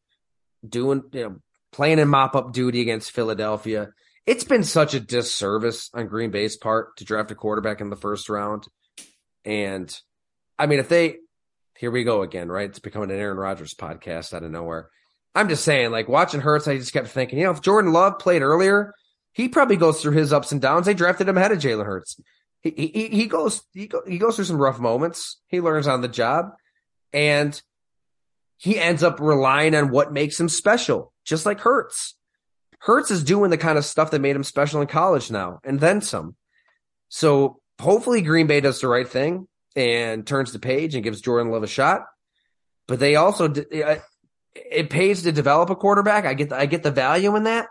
doing, 0.66 1.02
you 1.12 1.22
know, 1.22 1.36
playing 1.72 1.98
in 1.98 2.08
mop 2.08 2.36
up 2.36 2.52
duty 2.52 2.82
against 2.82 3.12
Philadelphia 3.12 3.88
it's 4.26 4.44
been 4.44 4.64
such 4.64 4.94
a 4.94 5.00
disservice 5.00 5.90
on 5.92 6.08
Green 6.08 6.30
Bay's 6.30 6.56
part 6.56 6.96
to 6.96 7.04
draft 7.04 7.30
a 7.30 7.34
quarterback 7.34 7.80
in 7.80 7.90
the 7.90 7.96
first 7.96 8.28
round. 8.28 8.66
And 9.44 9.94
I 10.58 10.66
mean, 10.66 10.78
if 10.78 10.88
they, 10.88 11.16
here 11.76 11.90
we 11.90 12.04
go 12.04 12.22
again, 12.22 12.48
right? 12.48 12.68
It's 12.68 12.78
becoming 12.78 13.10
an 13.10 13.18
Aaron 13.18 13.36
Rodgers 13.36 13.74
podcast 13.74 14.32
out 14.32 14.42
of 14.42 14.50
nowhere. 14.50 14.88
I'm 15.34 15.48
just 15.48 15.64
saying, 15.64 15.90
like 15.90 16.08
watching 16.08 16.40
Hurts, 16.40 16.68
I 16.68 16.76
just 16.76 16.92
kept 16.92 17.08
thinking, 17.08 17.38
you 17.38 17.44
know, 17.44 17.50
if 17.50 17.60
Jordan 17.60 17.92
Love 17.92 18.18
played 18.18 18.42
earlier, 18.42 18.94
he 19.32 19.48
probably 19.48 19.76
goes 19.76 20.00
through 20.00 20.12
his 20.12 20.32
ups 20.32 20.52
and 20.52 20.60
downs. 20.60 20.86
They 20.86 20.94
drafted 20.94 21.28
him 21.28 21.36
ahead 21.36 21.52
of 21.52 21.58
Jalen 21.58 21.86
Hurts. 21.86 22.20
He, 22.62 22.70
he, 22.70 23.08
he 23.08 23.26
goes, 23.26 23.62
he, 23.72 23.88
go, 23.88 24.02
he 24.06 24.18
goes 24.18 24.36
through 24.36 24.44
some 24.46 24.62
rough 24.62 24.78
moments. 24.78 25.40
He 25.48 25.60
learns 25.60 25.86
on 25.86 26.00
the 26.00 26.08
job 26.08 26.52
and 27.12 27.60
he 28.56 28.78
ends 28.78 29.02
up 29.02 29.20
relying 29.20 29.74
on 29.74 29.90
what 29.90 30.12
makes 30.12 30.38
him 30.38 30.48
special, 30.48 31.12
just 31.24 31.44
like 31.44 31.60
Hurts. 31.60 32.14
Hurts 32.78 33.10
is 33.10 33.24
doing 33.24 33.50
the 33.50 33.58
kind 33.58 33.78
of 33.78 33.84
stuff 33.84 34.10
that 34.10 34.20
made 34.20 34.36
him 34.36 34.44
special 34.44 34.80
in 34.80 34.86
college 34.86 35.30
now, 35.30 35.58
and 35.64 35.80
then 35.80 36.00
some. 36.00 36.36
So 37.08 37.60
hopefully 37.80 38.20
Green 38.20 38.46
Bay 38.46 38.60
does 38.60 38.80
the 38.80 38.88
right 38.88 39.08
thing 39.08 39.48
and 39.74 40.26
turns 40.26 40.52
the 40.52 40.58
page 40.58 40.94
and 40.94 41.02
gives 41.02 41.20
Jordan 41.20 41.50
Love 41.50 41.62
a 41.62 41.66
shot. 41.66 42.02
But 42.86 43.00
they 43.00 43.16
also 43.16 43.48
it 44.54 44.90
pays 44.90 45.22
to 45.22 45.32
develop 45.32 45.70
a 45.70 45.76
quarterback. 45.76 46.24
I 46.24 46.34
get 46.34 46.50
the, 46.50 46.56
I 46.56 46.66
get 46.66 46.82
the 46.82 46.90
value 46.90 47.34
in 47.36 47.44
that, 47.44 47.68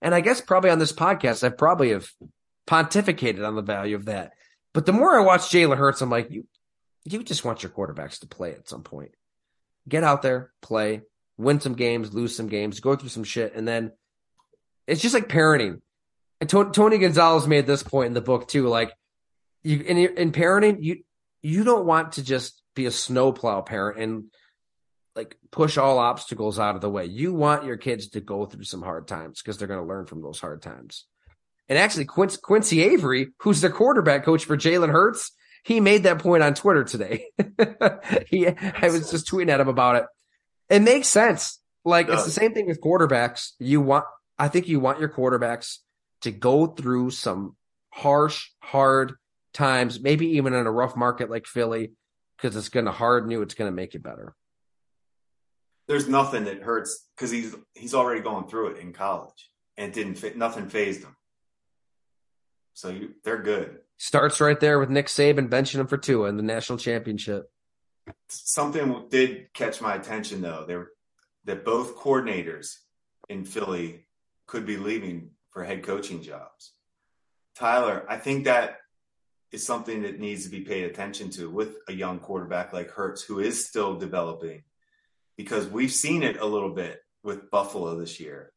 and 0.00 0.14
I 0.14 0.20
guess 0.20 0.40
probably 0.40 0.70
on 0.70 0.78
this 0.78 0.92
podcast 0.92 1.44
I 1.44 1.50
probably 1.50 1.90
have 1.90 2.08
pontificated 2.66 3.46
on 3.46 3.56
the 3.56 3.62
value 3.62 3.96
of 3.96 4.06
that. 4.06 4.32
But 4.72 4.86
the 4.86 4.92
more 4.92 5.18
I 5.18 5.24
watch 5.24 5.50
Jalen 5.50 5.76
Hurts, 5.76 6.00
I'm 6.00 6.10
like, 6.10 6.30
you 6.30 6.46
you 7.04 7.22
just 7.22 7.44
want 7.44 7.62
your 7.62 7.72
quarterbacks 7.72 8.20
to 8.20 8.26
play 8.26 8.52
at 8.52 8.68
some 8.68 8.82
point. 8.82 9.12
Get 9.88 10.04
out 10.04 10.22
there, 10.22 10.52
play, 10.62 11.02
win 11.36 11.60
some 11.60 11.74
games, 11.74 12.14
lose 12.14 12.36
some 12.36 12.46
games, 12.48 12.80
go 12.80 12.94
through 12.94 13.08
some 13.08 13.24
shit, 13.24 13.54
and 13.54 13.66
then 13.66 13.92
it's 14.86 15.02
just 15.02 15.14
like 15.14 15.28
parenting. 15.28 15.80
And 16.40 16.48
to- 16.50 16.70
Tony 16.70 16.98
Gonzalez 16.98 17.46
made 17.46 17.66
this 17.66 17.82
point 17.82 18.08
in 18.08 18.14
the 18.14 18.20
book 18.20 18.48
too. 18.48 18.68
Like 18.68 18.92
you 19.62 19.80
in, 19.80 19.98
in 19.98 20.32
parenting, 20.32 20.78
you 20.80 21.02
you 21.42 21.64
don't 21.64 21.86
want 21.86 22.12
to 22.12 22.22
just 22.22 22.62
be 22.74 22.86
a 22.86 22.90
snowplow 22.90 23.62
parent 23.62 24.00
and 24.00 24.24
like 25.14 25.36
push 25.50 25.76
all 25.76 25.98
obstacles 25.98 26.58
out 26.58 26.74
of 26.74 26.80
the 26.80 26.90
way. 26.90 27.04
You 27.04 27.34
want 27.34 27.64
your 27.64 27.76
kids 27.76 28.08
to 28.10 28.20
go 28.20 28.46
through 28.46 28.64
some 28.64 28.82
hard 28.82 29.06
times 29.06 29.42
because 29.42 29.58
they're 29.58 29.68
going 29.68 29.80
to 29.80 29.86
learn 29.86 30.06
from 30.06 30.22
those 30.22 30.40
hard 30.40 30.62
times. 30.62 31.04
And 31.68 31.78
actually, 31.78 32.06
Quincy, 32.06 32.38
Quincy 32.42 32.82
Avery, 32.82 33.28
who's 33.38 33.60
the 33.60 33.70
quarterback 33.70 34.24
coach 34.24 34.44
for 34.44 34.56
Jalen 34.56 34.90
Hurts, 34.90 35.32
he 35.64 35.80
made 35.80 36.04
that 36.04 36.18
point 36.18 36.42
on 36.42 36.54
Twitter 36.54 36.84
today. 36.84 37.26
he, 38.26 38.48
I 38.48 38.88
was 38.88 39.10
just 39.10 39.28
tweeting 39.28 39.50
at 39.50 39.60
him 39.60 39.68
about 39.68 39.96
it. 39.96 40.06
It 40.68 40.80
makes 40.80 41.08
sense. 41.08 41.60
Like 41.84 42.08
it's 42.08 42.24
the 42.24 42.30
same 42.30 42.54
thing 42.54 42.66
with 42.66 42.80
quarterbacks. 42.80 43.50
You 43.58 43.80
want 43.80 44.04
I 44.38 44.48
think 44.48 44.68
you 44.68 44.80
want 44.80 45.00
your 45.00 45.08
quarterbacks 45.08 45.78
to 46.22 46.30
go 46.30 46.66
through 46.66 47.10
some 47.10 47.56
harsh, 47.90 48.48
hard 48.60 49.14
times, 49.52 50.00
maybe 50.00 50.36
even 50.36 50.54
in 50.54 50.66
a 50.66 50.72
rough 50.72 50.96
market 50.96 51.30
like 51.30 51.46
Philly, 51.46 51.92
because 52.36 52.56
it's 52.56 52.68
going 52.68 52.86
to 52.86 52.92
harden 52.92 53.30
you. 53.30 53.42
It's 53.42 53.54
going 53.54 53.70
to 53.70 53.74
make 53.74 53.94
you 53.94 54.00
better. 54.00 54.34
There's 55.88 56.08
nothing 56.08 56.44
that 56.44 56.62
hurts 56.62 57.08
because 57.16 57.30
he's 57.30 57.54
he's 57.74 57.94
already 57.94 58.20
going 58.20 58.46
through 58.46 58.68
it 58.68 58.78
in 58.78 58.92
college 58.92 59.50
and 59.76 59.92
didn't 59.92 60.14
fit. 60.14 60.36
Nothing 60.36 60.68
phased 60.68 61.02
him. 61.02 61.16
So 62.74 62.88
you, 62.88 63.14
they're 63.24 63.42
good. 63.42 63.78
Starts 63.98 64.40
right 64.40 64.58
there 64.58 64.78
with 64.78 64.90
Nick 64.90 65.06
Saban 65.06 65.48
benching 65.48 65.80
him 65.80 65.86
for 65.86 65.98
Tua 65.98 66.28
in 66.28 66.36
the 66.36 66.42
national 66.42 66.78
championship. 66.78 67.50
Something 68.28 69.06
did 69.10 69.52
catch 69.52 69.80
my 69.80 69.94
attention 69.94 70.40
though. 70.40 70.64
They 70.66 70.76
were 70.76 70.92
that 71.44 71.64
both 71.64 71.96
coordinators 71.96 72.76
in 73.28 73.44
Philly 73.44 74.06
could 74.46 74.66
be 74.66 74.76
leaving 74.76 75.30
for 75.50 75.64
head 75.64 75.82
coaching 75.82 76.22
jobs. 76.22 76.72
Tyler, 77.54 78.06
I 78.08 78.16
think 78.16 78.44
that 78.44 78.78
is 79.50 79.66
something 79.66 80.02
that 80.02 80.18
needs 80.18 80.44
to 80.44 80.50
be 80.50 80.60
paid 80.60 80.84
attention 80.84 81.30
to 81.30 81.50
with 81.50 81.76
a 81.88 81.92
young 81.92 82.18
quarterback 82.18 82.72
like 82.72 82.90
Hurts, 82.90 83.22
who 83.22 83.38
is 83.38 83.66
still 83.68 83.96
developing, 83.96 84.62
because 85.36 85.66
we've 85.68 85.92
seen 85.92 86.22
it 86.22 86.38
a 86.38 86.46
little 86.46 86.74
bit 86.74 87.00
with 87.22 87.50
Buffalo 87.50 87.98
this 87.98 88.20
year. 88.20 88.52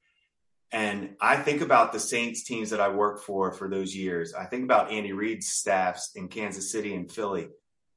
And 0.72 1.15
I 1.22 1.38
think 1.38 1.62
about 1.62 1.94
the 1.94 2.00
Saints 2.00 2.44
teams 2.44 2.72
that 2.72 2.82
I 2.82 2.89
worked 2.89 3.24
for 3.24 3.51
for 3.51 3.70
those 3.70 3.96
years. 3.96 4.34
I 4.34 4.46
think 4.46 4.63
about 4.63 4.91
Andy 4.91 5.13
Reid's 5.13 5.48
staffs 5.48 6.12
in 6.15 6.27
Kansas 6.27 6.72
City 6.72 6.96
and 6.96 7.10
Philly. 7.10 7.50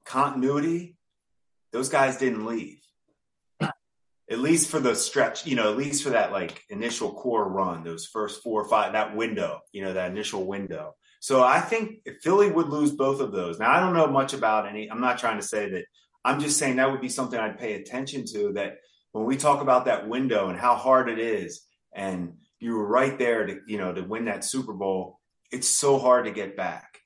Continuity, 0.04 0.97
those 1.73 1.88
guys 1.88 2.18
didn't 2.18 2.47
leave. 2.47 2.78
At 4.30 4.40
least 4.40 4.70
for 4.70 4.78
the 4.78 4.94
stretch, 4.94 5.47
you 5.47 5.56
know, 5.56 5.70
at 5.70 5.78
least 5.78 6.02
for 6.02 6.11
that 6.11 6.32
like 6.32 6.62
initial 6.68 7.14
core 7.14 7.49
run, 7.49 7.82
those 7.82 8.06
first 8.06 8.42
four 8.42 8.62
or 8.62 8.68
five, 8.68 8.92
that 8.92 9.16
window, 9.16 9.61
you 9.73 9.82
know, 9.82 9.94
that 9.94 10.11
initial 10.11 10.47
window. 10.47 10.94
So 11.20 11.42
I 11.42 11.61
think 11.61 12.06
Philly 12.23 12.50
would 12.50 12.68
lose 12.68 12.92
both 12.92 13.20
of 13.20 13.32
those. 13.32 13.58
Now 13.58 13.73
I 13.73 13.80
don't 13.80 13.94
know 13.94 14.06
much 14.06 14.35
about 14.35 14.68
any. 14.68 14.90
I'm 14.90 15.00
not 15.00 15.18
trying 15.18 15.38
to 15.38 15.47
say 15.47 15.70
that. 15.70 15.87
I'm 16.25 16.40
just 16.40 16.58
saying 16.58 16.76
that 16.76 16.90
would 16.90 17.00
be 17.00 17.08
something 17.08 17.38
I'd 17.38 17.58
pay 17.58 17.75
attention 17.75 18.25
to. 18.32 18.52
That 18.54 18.78
when 19.12 19.25
we 19.25 19.37
talk 19.37 19.62
about 19.62 19.87
that 19.87 20.08
window 20.08 20.48
and 20.48 20.58
how 20.58 20.76
hard 20.76 21.08
it 21.08 21.18
is, 21.18 21.64
and 21.94 22.34
you 22.60 22.75
were 22.75 22.87
right 22.87 23.18
there 23.18 23.46
to 23.46 23.60
you 23.66 23.78
know 23.78 23.92
to 23.92 24.02
win 24.02 24.26
that 24.26 24.44
Super 24.44 24.72
Bowl, 24.72 25.20
it's 25.50 25.68
so 25.68 25.98
hard 25.98 26.25
to 26.26 26.30
get 26.30 26.56
back, 26.56 26.98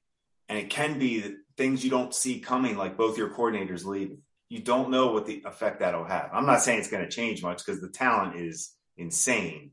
and 0.48 0.58
it 0.58 0.70
can 0.70 0.98
be 0.98 1.34
things 1.56 1.84
you 1.84 1.90
don't 1.90 2.14
see 2.14 2.40
coming, 2.40 2.76
like 2.76 2.96
both 2.96 3.18
your 3.18 3.30
coordinators 3.30 3.84
leaving. 3.84 4.22
You 4.48 4.60
don't 4.60 4.90
know 4.90 5.12
what 5.12 5.26
the 5.26 5.42
effect 5.46 5.80
that'll 5.80 6.04
have. 6.04 6.30
I'm 6.32 6.46
not 6.46 6.62
saying 6.62 6.78
it's 6.78 6.90
going 6.90 7.04
to 7.04 7.10
change 7.10 7.42
much 7.42 7.64
because 7.64 7.80
the 7.80 7.88
talent 7.88 8.36
is 8.36 8.74
insane, 8.96 9.70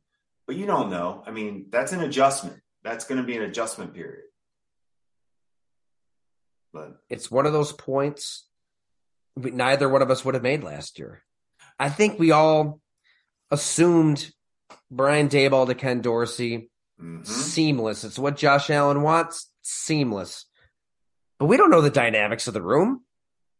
but 0.48 0.56
you 0.56 0.66
don't 0.66 0.90
know. 0.90 1.24
I 1.26 1.32
mean, 1.32 1.68
that's 1.70 1.92
an 1.92 2.02
adjustment. 2.02 2.58
That's 2.84 3.06
going 3.06 3.20
to 3.20 3.28
be 3.28 3.36
an 3.36 3.44
adjustment 3.44 3.94
period. 3.94 4.24
But 6.72 6.98
it's 7.10 7.32
one 7.32 7.46
of 7.46 7.54
those 7.54 7.72
points 7.74 8.46
neither 9.40 9.90
one 9.90 10.02
of 10.02 10.12
us 10.12 10.24
would 10.24 10.34
have 10.36 10.44
made 10.44 10.64
last 10.64 11.00
year. 11.00 11.24
I 11.80 11.90
think 11.90 12.20
we 12.20 12.32
all 12.32 12.80
assumed 13.52 14.32
Brian 14.92 15.30
Daboll 15.30 15.68
to 15.68 15.76
Ken 15.76 16.02
Dorsey 16.02 16.70
mm-hmm. 17.02 17.24
seamless. 17.24 18.04
It's 18.04 18.20
what 18.20 18.38
Josh 18.38 18.70
Allen 18.70 19.02
wants, 19.02 19.50
seamless. 19.62 20.46
But 21.38 21.46
we 21.46 21.58
don't 21.58 21.72
know 21.72 21.82
the 21.82 21.90
dynamics 21.90 22.48
of 22.48 22.54
the 22.54 22.62
room. 22.62 23.04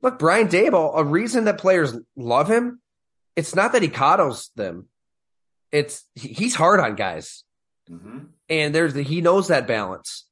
Look, 0.02 0.20
Brian 0.20 0.48
Daboll, 0.48 0.94
a 0.96 1.04
reason 1.04 1.46
that 1.46 1.58
players 1.58 1.98
love 2.16 2.50
him, 2.50 2.82
it's 3.36 3.56
not 3.56 3.74
that 3.74 3.82
he 3.82 3.90
coddles 3.90 4.50
them. 4.56 4.88
It's 5.72 6.04
he's 6.16 6.56
hard 6.56 6.80
on 6.80 6.96
guys. 6.96 7.44
Mm-hmm. 7.90 8.20
And 8.50 8.76
there's 8.76 8.94
the, 8.94 9.02
he 9.02 9.22
knows 9.22 9.48
that 9.48 9.68
balance. 9.68 10.26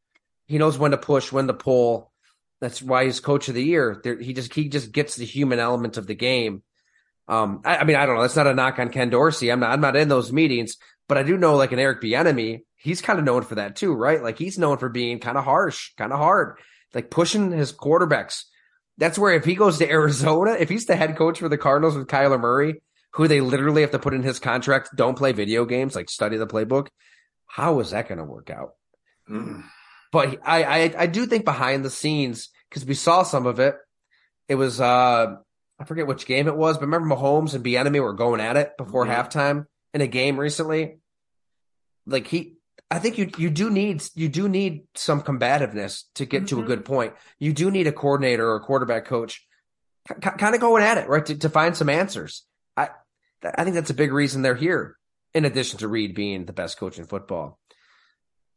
He 0.48 0.58
knows 0.58 0.77
when 0.77 0.92
to 0.92 0.98
push, 0.98 1.32
when 1.32 1.48
to 1.48 1.54
pull. 1.54 2.12
That's 2.60 2.82
why 2.82 3.06
he's 3.06 3.20
coach 3.20 3.50
of 3.50 3.56
the 3.56 3.64
year. 3.64 4.00
There, 4.04 4.20
he 4.20 4.34
just 4.34 4.54
he 4.54 4.70
just 4.70 4.92
gets 4.92 5.16
the 5.16 5.26
human 5.26 5.60
element 5.60 5.98
of 5.98 6.08
the 6.08 6.16
game. 6.16 6.64
Um, 7.28 7.62
I, 7.66 7.78
I, 7.78 7.84
mean, 7.84 7.98
I 7.98 8.06
don't 8.06 8.16
know. 8.16 8.22
That's 8.22 8.36
not 8.36 8.48
a 8.48 8.54
knock 8.54 8.80
on 8.80 8.90
Ken 8.90 9.10
Dorsey. 9.10 9.52
I'm 9.52 9.60
not. 9.60 9.72
I'm 9.72 9.82
not 9.82 9.96
in 9.96 10.08
those 10.08 10.32
meetings, 10.32 10.78
but 11.08 11.18
I 11.18 11.24
do 11.24 11.38
know 11.38 11.56
like 11.56 11.72
an 11.72 11.80
Eric 11.80 12.02
Bieniemy. 12.02 12.62
He's 12.76 13.02
kind 13.02 13.20
of 13.20 13.26
known 13.26 13.44
for 13.44 13.56
that 13.56 13.76
too, 13.76 13.94
right? 13.94 14.24
Like 14.24 14.38
he's 14.38 14.58
known 14.58 14.78
for 14.78 14.90
being 14.90 15.20
kind 15.20 15.38
of 15.38 15.44
harsh, 15.44 15.92
kind 15.98 16.14
of 16.14 16.20
hard, 16.20 16.58
like 16.94 17.10
pushing 17.10 17.52
his 17.52 17.74
quarterbacks. 17.74 18.44
That's 18.98 19.20
where 19.20 19.34
if 19.34 19.46
he 19.46 19.56
goes 19.56 19.78
to 19.80 19.90
Arizona, 19.90 20.54
if 20.54 20.70
he's 20.70 20.86
the 20.86 20.96
head 20.96 21.16
coach 21.18 21.40
for 21.40 21.50
the 21.50 21.58
Cardinals 21.58 21.96
with 21.96 22.08
Kyler 22.08 22.40
Murray, 22.40 22.82
who 23.14 23.28
they 23.28 23.42
literally 23.42 23.82
have 23.82 23.92
to 23.92 24.00
put 24.00 24.14
in 24.14 24.24
his 24.24 24.40
contract, 24.40 24.90
don't 24.96 25.18
play 25.18 25.32
video 25.32 25.66
games, 25.66 25.96
like 25.96 26.10
study 26.10 26.38
the 26.38 26.48
playbook. 26.48 26.88
How 27.46 27.80
is 27.80 27.92
that 27.92 28.08
going 28.08 28.20
to 28.20 28.24
work 28.24 28.50
out? 28.50 28.72
Mm. 29.30 29.64
But 30.12 30.40
I, 30.44 30.64
I, 30.64 30.94
I 30.98 31.06
do 31.08 31.26
think 31.26 31.46
behind 31.46 31.84
the 31.84 31.90
scenes, 31.90 32.50
because 32.70 32.86
we 32.86 32.94
saw 32.94 33.24
some 33.24 33.46
of 33.46 33.60
it, 33.60 33.76
it 34.48 34.56
was, 34.56 34.80
uh, 34.80 35.36
I 35.80 35.84
forget 35.86 36.08
which 36.08 36.26
game 36.26 36.48
it 36.48 36.56
was, 36.56 36.78
but 36.78 36.86
remember 36.86 37.16
Mahomes 37.16 37.54
and 37.54 37.64
Bieniemy 37.64 38.02
were 38.02 38.14
going 38.14 38.42
at 38.42 38.58
it 38.58 38.78
before 38.78 39.06
mm-hmm. 39.06 39.14
halftime 39.14 39.66
in 39.94 40.02
a 40.02 40.08
game 40.08 40.40
recently. 40.40 41.00
Like 42.06 42.28
he, 42.28 42.56
I 42.90 43.00
think 43.00 43.18
you 43.18 43.30
you 43.38 43.50
do 43.50 43.70
need 43.70 44.02
you 44.16 44.30
do 44.30 44.48
need 44.48 44.86
some 44.96 45.22
combativeness 45.22 46.06
to 46.16 46.26
get 46.26 46.44
mm-hmm. 46.44 46.46
to 46.48 46.56
a 46.56 46.60
mm-hmm. 46.60 46.68
good 46.68 46.86
point. 46.86 47.14
You 47.38 47.52
do 47.52 47.70
need 47.70 47.88
a 47.88 47.92
coordinator 47.92 48.50
or 48.50 48.56
a 48.56 48.62
quarterback 48.62 49.06
coach, 49.06 49.46
c- 50.08 50.16
kind 50.16 50.55
of 50.55 50.62
going 50.62 50.84
at 50.84 50.98
it 50.98 51.10
right 51.10 51.25
to, 51.25 51.38
to 51.40 51.50
find 51.50 51.75
some 51.75 51.90
answers. 51.90 52.44
I 52.77 52.90
I 53.44 53.66
think 53.66 53.75
that's 53.75 53.90
a 53.90 53.94
big 53.94 54.14
reason 54.14 54.42
they're 54.42 54.55
here. 54.55 54.98
In 55.34 55.44
addition 55.44 55.79
to 55.79 55.88
Reid 55.88 56.16
being 56.16 56.46
the 56.46 56.53
best 56.53 56.79
coach 56.79 56.98
in 56.98 57.05
football, 57.05 57.60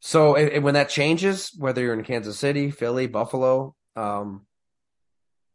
so 0.01 0.33
when 0.61 0.73
that 0.73 0.89
changes, 0.89 1.51
whether 1.57 1.81
you're 1.81 1.93
in 1.93 2.03
Kansas 2.03 2.39
City, 2.39 2.71
Philly, 2.71 3.05
Buffalo, 3.05 3.75
um, 3.95 4.47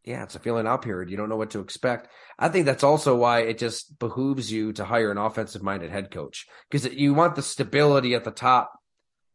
yeah, 0.05 0.23
it's 0.23 0.37
a 0.37 0.39
feeling 0.39 0.69
out 0.69 0.83
period. 0.83 1.11
You 1.11 1.17
don't 1.17 1.29
know 1.29 1.37
what 1.37 1.51
to 1.51 1.59
expect. 1.59 2.09
I 2.39 2.49
think 2.49 2.65
that's 2.65 2.85
also 2.85 3.17
why 3.17 3.41
it 3.41 3.59
just 3.59 3.99
behooves 3.99 4.53
you 4.53 4.73
to 4.75 4.85
hire 4.85 5.11
an 5.11 5.19
offensive 5.19 5.65
minded 5.65 5.91
head 5.91 6.13
coach 6.13 6.47
because 6.71 6.87
you 6.95 7.13
want 7.13 7.35
the 7.35 7.43
stability 7.43 8.15
at 8.15 8.23
the 8.23 8.31
top 8.31 8.73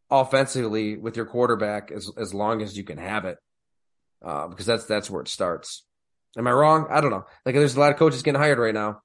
offensively 0.10 0.98
with 0.98 1.18
your 1.18 1.26
quarterback 1.26 1.92
as 1.92 2.10
as 2.18 2.34
long 2.34 2.62
as 2.62 2.78
you 2.78 2.86
can 2.86 2.98
have 2.98 3.26
it, 3.26 3.38
uh, 4.24 4.48
because 4.48 4.66
that's 4.66 4.86
that's 4.86 5.10
where 5.10 5.22
it 5.22 5.28
starts. 5.28 5.86
Am 6.38 6.48
I 6.48 6.52
wrong? 6.52 6.88
I 6.90 7.02
don't 7.02 7.12
know. 7.12 7.26
Like, 7.46 7.56
there's 7.56 7.76
a 7.76 7.80
lot 7.82 7.92
of 7.92 7.98
coaches 7.98 8.24
getting 8.24 8.40
hired 8.40 8.60
right 8.60 8.74
now. 8.74 9.02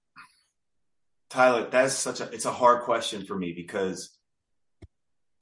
Tyler, 1.31 1.69
that's 1.69 1.95
such 1.95 2.21
a 2.21 2.31
it's 2.31 2.45
a 2.45 2.53
hard 2.53 2.85
question 2.85 3.27
for 3.27 3.37
me 3.37 3.53
because 3.53 4.16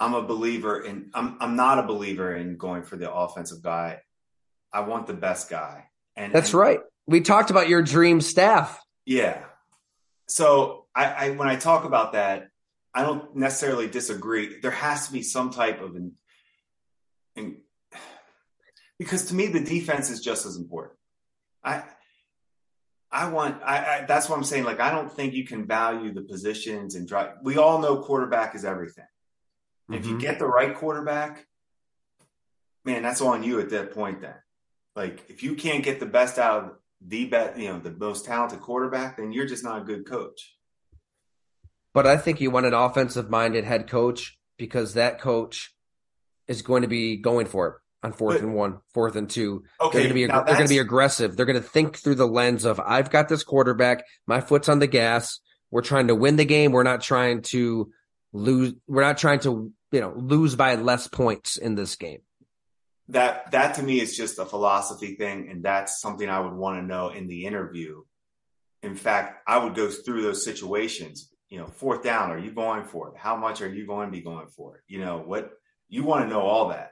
I'm 0.01 0.15
a 0.15 0.23
believer 0.23 0.81
in 0.83 1.11
I'm 1.15 1.37
I'm 1.41 1.57
not 1.57 1.79
a 1.79 1.83
believer 1.83 2.35
in 2.35 2.57
going 2.57 2.83
for 2.83 2.97
the 2.97 3.13
offensive 3.13 3.63
guy. 3.63 4.01
I 4.73 4.81
want 4.81 5.07
the 5.07 5.15
best 5.15 5.49
guy. 5.49 5.87
And 6.17 6.33
That's 6.33 6.51
and, 6.51 6.61
right. 6.61 6.81
We 7.07 7.21
talked 7.21 7.51
about 7.51 7.69
your 7.69 7.83
dream 7.83 8.21
staff. 8.21 8.81
Yeah. 9.05 9.43
So 10.29 10.87
I, 10.95 11.05
I 11.05 11.31
when 11.31 11.49
I 11.49 11.57
talk 11.57 11.85
about 11.85 12.13
that, 12.13 12.49
I 12.93 13.03
don't 13.03 13.37
necessarily 13.37 13.89
disagree. 13.89 14.61
There 14.61 14.71
has 14.71 15.07
to 15.07 15.13
be 15.13 15.23
some 15.23 15.51
type 15.51 15.81
of 15.81 15.95
an, 15.97 16.13
an 17.37 17.57
because 18.99 19.27
to 19.27 19.35
me 19.35 19.47
the 19.47 19.61
defense 19.61 20.11
is 20.11 20.21
just 20.21 20.47
as 20.47 20.57
important. 20.57 20.99
I 21.63 21.85
I 23.13 23.29
want 23.29 23.63
I, 23.65 23.77
I, 23.77 24.05
that's 24.07 24.29
what 24.29 24.37
I'm 24.37 24.45
saying. 24.45 24.65
Like 24.65 24.81
I 24.81 24.91
don't 24.91 25.13
think 25.13 25.35
you 25.35 25.47
can 25.47 25.67
value 25.67 26.13
the 26.13 26.23
positions 26.23 26.97
and 26.97 27.07
drive. 27.07 27.35
We 27.43 27.59
all 27.59 27.79
know 27.81 28.03
quarterback 28.03 28.55
is 28.55 28.65
everything. 28.65 29.05
Mm-hmm. 29.90 29.94
If 29.94 30.07
you 30.07 30.12
mm-hmm. 30.12 30.20
get 30.20 30.38
the 30.38 30.47
right 30.47 30.75
quarterback, 30.75 31.47
man, 32.85 33.03
that's 33.03 33.20
on 33.20 33.42
you 33.42 33.61
at 33.61 33.70
that 33.70 33.92
point. 33.92 34.20
Then, 34.20 34.35
like, 34.97 35.25
if 35.29 35.42
you 35.42 35.55
can't 35.55 35.85
get 35.85 36.01
the 36.01 36.07
best 36.07 36.38
out 36.38 36.64
of 36.64 36.70
the 37.07 37.27
best, 37.27 37.59
you 37.59 37.68
know, 37.68 37.79
the 37.79 37.90
most 37.90 38.25
talented 38.25 38.61
quarterback, 38.61 39.16
then 39.16 39.33
you're 39.33 39.47
just 39.47 39.64
not 39.64 39.83
a 39.83 39.85
good 39.85 40.07
coach. 40.07 40.57
But 41.92 42.07
I 42.07 42.16
think 42.16 42.40
you 42.40 42.51
want 42.51 42.66
an 42.66 42.75
offensive 42.75 43.31
minded 43.31 43.64
head 43.64 43.88
coach 43.88 44.38
because 44.57 44.94
that 44.94 45.20
coach 45.20 45.75
is 46.49 46.62
going 46.62 46.83
to 46.83 46.88
be 46.88 47.16
going 47.16 47.47
for 47.47 47.68
it 47.68 47.75
on 48.05 48.12
fourth 48.12 48.37
but, 48.37 48.42
and 48.42 48.55
one, 48.55 48.81
fourth 48.92 49.16
and 49.16 49.31
two. 49.31 49.64
Okay, 49.81 49.99
they're 49.99 50.09
going 50.09 50.09
to 50.09 50.14
be 50.14 50.27
they're 50.27 50.57
going 50.57 50.68
to 50.68 50.68
be 50.68 50.79
aggressive. 50.79 51.37
They're 51.37 51.47
going 51.47 51.61
to 51.61 51.68
think 51.68 51.97
through 51.97 52.16
the 52.16 52.27
lens 52.27 52.64
of 52.64 52.81
I've 52.81 53.11
got 53.11 53.29
this 53.29 53.44
quarterback, 53.44 54.05
my 54.27 54.40
foot's 54.40 54.68
on 54.68 54.79
the 54.79 54.87
gas. 54.87 55.40
We're 55.70 55.83
trying 55.83 56.09
to 56.09 56.14
win 56.14 56.37
the 56.37 56.44
game. 56.44 56.73
We're 56.73 56.83
not 56.83 57.01
trying 57.01 57.42
to 57.42 57.90
lose. 58.35 58.75
We're 58.87 59.03
not 59.03 59.16
trying 59.16 59.40
to, 59.40 59.73
you 59.92 60.01
know, 60.01 60.12
lose 60.14 60.55
by 60.57 60.75
less 60.75 61.09
points 61.09 61.57
in 61.57 61.75
this 61.75 61.97
game. 61.97 62.20
That 63.09 63.51
that 63.53 63.77
to 63.77 63.83
me 63.83 64.01
is 64.01 64.16
just 64.16 64.38
a 64.38 64.44
philosophy 64.44 65.14
thing, 65.14 65.49
and 65.51 65.62
that's 65.64 66.01
something 66.01 66.29
I 66.29 66.40
would 66.40 66.53
want 66.53 66.81
to 66.81 66.87
know 66.87 67.09
in 67.09 67.27
the 67.27 67.47
interview. 67.47 68.03
In 68.83 68.97
fact, 68.97 69.42
I 69.47 69.59
would 69.59 69.75
go 69.75 69.88
through 69.88 70.23
those 70.23 70.44
situations. 70.44 71.31
You 71.49 71.61
know, 71.61 71.66
fourth 71.66 72.03
down, 72.03 72.31
are 72.31 72.38
you 72.38 72.51
going 72.51 72.85
for 72.85 73.09
it? 73.09 73.14
How 73.16 73.37
much 73.37 73.62
are 73.62 73.73
you 73.73 73.87
going 73.87 74.09
to 74.09 74.12
be 74.12 74.23
going 74.23 74.49
for 74.49 74.77
it? 74.77 74.83
You 74.88 75.01
know, 75.01 75.18
what 75.18 75.53
you 75.88 76.03
want 76.03 76.25
to 76.25 76.29
know 76.29 76.40
all 76.40 76.68
that. 76.68 76.90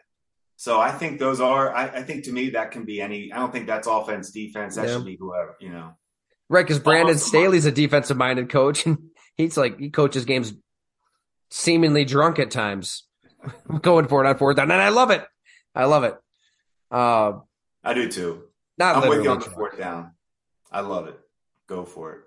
So 0.56 0.78
I 0.78 0.92
think 0.92 1.18
those 1.18 1.40
are. 1.40 1.74
I, 1.74 1.88
I, 1.88 2.02
think 2.02 2.24
to 2.24 2.32
me 2.32 2.50
that 2.50 2.70
can 2.70 2.84
be 2.84 3.00
any. 3.00 3.32
I 3.32 3.38
don't 3.38 3.50
think 3.50 3.66
that's 3.66 3.88
offense, 3.88 4.30
defense. 4.30 4.76
That 4.76 4.86
yeah. 4.86 4.94
should 4.94 5.06
be 5.06 5.16
whoever. 5.18 5.56
You 5.60 5.70
know, 5.70 5.92
right? 6.48 6.64
Because 6.64 6.78
Brandon 6.78 7.18
Staley's 7.18 7.64
a 7.64 7.72
defensive 7.72 8.16
minded 8.16 8.50
coach, 8.50 8.86
and 8.86 8.98
he's 9.36 9.56
like 9.56 9.78
he 9.78 9.90
coaches 9.90 10.24
games 10.24 10.52
seemingly 11.52 12.04
drunk 12.04 12.38
at 12.38 12.50
times, 12.50 13.04
going 13.82 14.08
for 14.08 14.24
it 14.24 14.28
on 14.28 14.38
fourth 14.38 14.56
down, 14.56 14.70
and 14.70 14.80
I 14.80 14.88
love 14.88 15.10
it. 15.10 15.24
I 15.74 15.84
love 15.84 16.04
it. 16.04 16.14
Uh, 16.90 17.40
I 17.84 17.94
do 17.94 18.08
too. 18.10 18.44
Not 18.78 18.96
I'm 18.96 19.08
with 19.08 19.22
you 19.22 19.30
on 19.30 19.38
the 19.38 19.50
fourth 19.50 19.78
down. 19.78 20.12
I 20.70 20.80
love 20.80 21.06
it. 21.06 21.18
Go 21.68 21.84
for 21.84 22.12
it. 22.12 22.20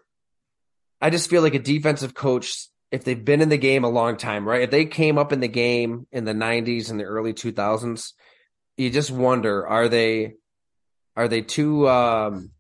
I 1.02 1.10
just 1.10 1.30
feel 1.30 1.42
like 1.42 1.56
a 1.56 1.60
defensive 1.60 2.14
coach, 2.14 2.68
if 2.92 3.04
they've 3.04 3.24
been 3.24 3.42
in 3.42 3.50
the 3.50 3.58
game 3.58 3.84
a 3.84 3.90
long 3.90 4.16
time, 4.18 4.48
right? 4.48 4.62
If 4.62 4.72
they 4.72 4.86
came 4.86 5.18
up 5.18 5.34
in 5.34 5.40
the 5.40 5.48
game 5.48 6.08
in 6.12 6.26
the 6.26 6.34
'90s 6.34 6.90
and 6.90 7.00
the 7.00 7.04
early 7.04 7.34
2000s, 7.34 8.14
you 8.78 8.90
just 8.90 9.12
wonder: 9.12 9.68
are 9.68 9.90
they 9.90 10.36
are 11.16 11.28
they 11.28 11.42
too 11.42 11.90
um, 11.90 12.52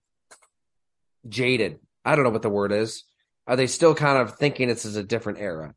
jaded? 1.29 1.79
I 2.03 2.15
don't 2.15 2.23
know 2.23 2.31
what 2.31 2.41
the 2.41 2.49
word 2.49 2.71
is. 2.71 3.03
Are 3.47 3.55
they 3.55 3.67
still 3.67 3.93
kind 3.93 4.17
of 4.17 4.35
thinking 4.35 4.67
this 4.67 4.85
is 4.85 4.95
a 4.95 5.03
different 5.03 5.39
era? 5.39 5.75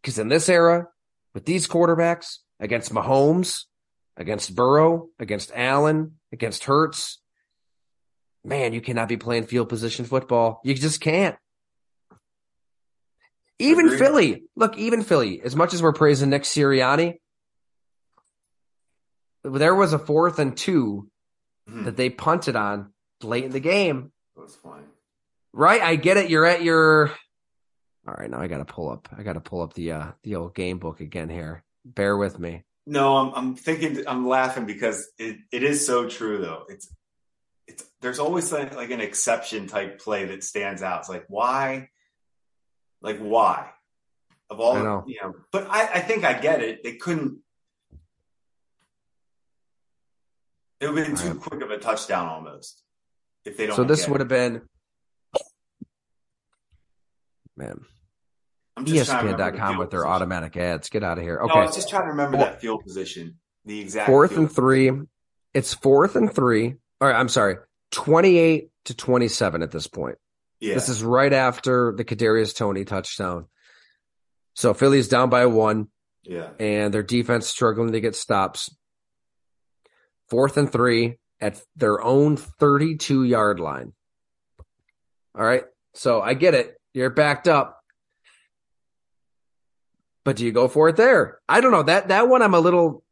Because 0.00 0.18
in 0.18 0.28
this 0.28 0.48
era, 0.48 0.88
with 1.34 1.44
these 1.44 1.68
quarterbacks 1.68 2.38
against 2.58 2.92
Mahomes, 2.92 3.64
against 4.16 4.54
Burrow, 4.54 5.08
against 5.18 5.52
Allen, 5.54 6.16
against 6.32 6.64
Hurts, 6.64 7.20
man, 8.44 8.72
you 8.72 8.80
cannot 8.80 9.08
be 9.08 9.16
playing 9.16 9.44
field 9.44 9.68
position 9.68 10.04
football. 10.04 10.60
You 10.64 10.74
just 10.74 11.00
can't. 11.00 11.36
Even 13.58 13.86
Agreed. 13.86 13.98
Philly, 13.98 14.42
look, 14.56 14.78
even 14.78 15.02
Philly, 15.02 15.42
as 15.42 15.54
much 15.54 15.74
as 15.74 15.82
we're 15.82 15.92
praising 15.92 16.30
Nick 16.30 16.44
Sirianni, 16.44 17.18
there 19.44 19.74
was 19.74 19.92
a 19.92 19.98
fourth 19.98 20.38
and 20.38 20.56
2 20.56 21.08
mm-hmm. 21.68 21.84
that 21.84 21.96
they 21.96 22.08
punted 22.08 22.56
on 22.56 22.92
late 23.22 23.44
in 23.44 23.52
the 23.52 23.60
game. 23.60 24.12
That's 24.36 24.56
fine. 24.56 24.84
Right? 25.52 25.82
I 25.82 25.96
get 25.96 26.16
it. 26.16 26.30
You're 26.30 26.46
at 26.46 26.62
your 26.62 27.12
all 28.06 28.14
right, 28.14 28.30
now 28.30 28.40
I 28.40 28.46
gotta 28.46 28.64
pull 28.64 28.90
up 28.90 29.08
I 29.16 29.22
gotta 29.22 29.40
pull 29.40 29.62
up 29.62 29.74
the 29.74 29.92
uh 29.92 30.06
the 30.22 30.36
old 30.36 30.54
game 30.54 30.78
book 30.78 31.00
again 31.00 31.28
here. 31.28 31.64
Bear 31.84 32.16
with 32.16 32.38
me. 32.38 32.64
No, 32.86 33.16
I'm 33.16 33.34
I'm 33.34 33.56
thinking 33.56 34.04
I'm 34.06 34.26
laughing 34.26 34.66
because 34.66 35.10
it, 35.18 35.38
it 35.52 35.62
is 35.62 35.86
so 35.86 36.08
true 36.08 36.38
though. 36.38 36.64
It's 36.68 36.92
it's 37.66 37.84
there's 38.00 38.18
always 38.18 38.52
like, 38.52 38.74
like 38.74 38.90
an 38.90 39.00
exception 39.00 39.66
type 39.66 40.00
play 40.00 40.26
that 40.26 40.42
stands 40.42 40.82
out. 40.82 41.00
It's 41.00 41.08
like 41.08 41.24
why 41.28 41.88
like 43.02 43.18
why? 43.18 43.70
Of 44.48 44.58
all 44.58 44.82
know. 44.82 45.04
you 45.06 45.20
know, 45.22 45.34
but 45.52 45.68
I, 45.70 45.82
I 45.94 46.00
think 46.00 46.24
I 46.24 46.32
get 46.32 46.62
it. 46.62 46.82
They 46.82 46.94
couldn't 46.94 47.38
it 50.80 50.88
would 50.88 51.06
have 51.06 51.06
been 51.06 51.16
too 51.16 51.38
quick 51.38 51.62
of 51.62 51.70
a 51.70 51.78
touchdown 51.78 52.26
almost 52.26 52.82
if 53.44 53.56
they 53.56 53.66
don't. 53.66 53.76
So 53.76 53.84
this 53.84 54.08
would 54.08 54.20
have 54.20 54.28
been 54.28 54.62
man. 57.60 57.80
ESPN.com 58.78 59.78
with 59.78 59.90
their 59.90 60.00
position. 60.00 60.12
automatic 60.12 60.56
ads. 60.56 60.88
Get 60.88 61.04
out 61.04 61.18
of 61.18 61.24
here. 61.24 61.38
Okay. 61.38 61.54
No, 61.54 61.60
I 61.60 61.66
was 61.66 61.74
just 61.74 61.88
trying 61.88 62.04
to 62.04 62.08
remember 62.08 62.38
that 62.38 62.60
field 62.60 62.82
position. 62.82 63.38
The 63.64 63.80
exact 63.80 64.06
fourth 64.06 64.36
and 64.36 64.50
three. 64.50 64.90
It's 65.52 65.74
fourth 65.74 66.16
and 66.16 66.32
three. 66.32 66.74
All 67.00 67.08
right, 67.08 67.16
I'm 67.16 67.28
sorry. 67.28 67.56
28 67.92 68.70
to 68.86 68.94
27 68.94 69.62
at 69.62 69.70
this 69.70 69.86
point. 69.86 70.16
Yeah. 70.60 70.74
This 70.74 70.88
is 70.88 71.02
right 71.02 71.32
after 71.32 71.92
the 71.96 72.04
Kadarius 72.04 72.54
Toney 72.54 72.84
touchdown. 72.84 73.46
So 74.54 74.74
Philly's 74.74 75.08
down 75.08 75.30
by 75.30 75.46
one. 75.46 75.88
Yeah. 76.22 76.50
And 76.58 76.92
their 76.92 77.02
defense 77.02 77.48
struggling 77.48 77.92
to 77.92 78.00
get 78.00 78.14
stops. 78.14 78.74
Fourth 80.28 80.56
and 80.56 80.70
three 80.70 81.16
at 81.40 81.60
their 81.76 82.02
own 82.02 82.36
32 82.36 83.24
yard 83.24 83.58
line. 83.58 83.92
All 85.34 85.44
right. 85.44 85.64
So 85.94 86.20
I 86.20 86.34
get 86.34 86.54
it. 86.54 86.79
You're 86.92 87.10
backed 87.10 87.48
up. 87.48 87.80
But 90.24 90.36
do 90.36 90.44
you 90.44 90.52
go 90.52 90.68
for 90.68 90.88
it 90.88 90.96
there? 90.96 91.38
I 91.48 91.60
don't 91.60 91.72
know. 91.72 91.82
That 91.82 92.08
that 92.08 92.28
one 92.28 92.42
I'm 92.42 92.54
a 92.54 92.60
little 92.60 93.02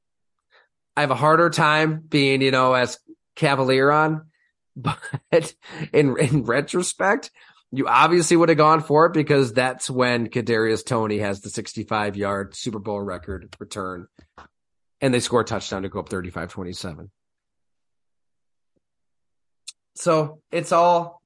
I 0.96 1.02
have 1.02 1.10
a 1.10 1.16
harder 1.16 1.48
time 1.48 2.00
being, 2.00 2.42
you 2.42 2.50
know, 2.50 2.74
as 2.74 2.98
cavalier 3.36 3.90
on. 3.90 4.26
But 5.30 5.54
in 5.92 6.16
in 6.18 6.44
retrospect, 6.44 7.32
you 7.72 7.88
obviously 7.88 8.36
would 8.36 8.48
have 8.48 8.58
gone 8.58 8.80
for 8.80 9.06
it 9.06 9.12
because 9.12 9.52
that's 9.52 9.90
when 9.90 10.28
Kadarius 10.28 10.86
Toney 10.86 11.18
has 11.18 11.40
the 11.40 11.50
65 11.50 12.16
yard 12.16 12.54
Super 12.54 12.78
Bowl 12.78 13.00
record 13.00 13.54
return, 13.58 14.06
and 15.00 15.12
they 15.12 15.18
score 15.18 15.40
a 15.40 15.44
touchdown 15.44 15.82
to 15.82 15.88
go 15.88 15.98
up 15.98 16.08
35-27. 16.08 17.10
So 19.96 20.40
it's 20.52 20.70
all 20.70 21.17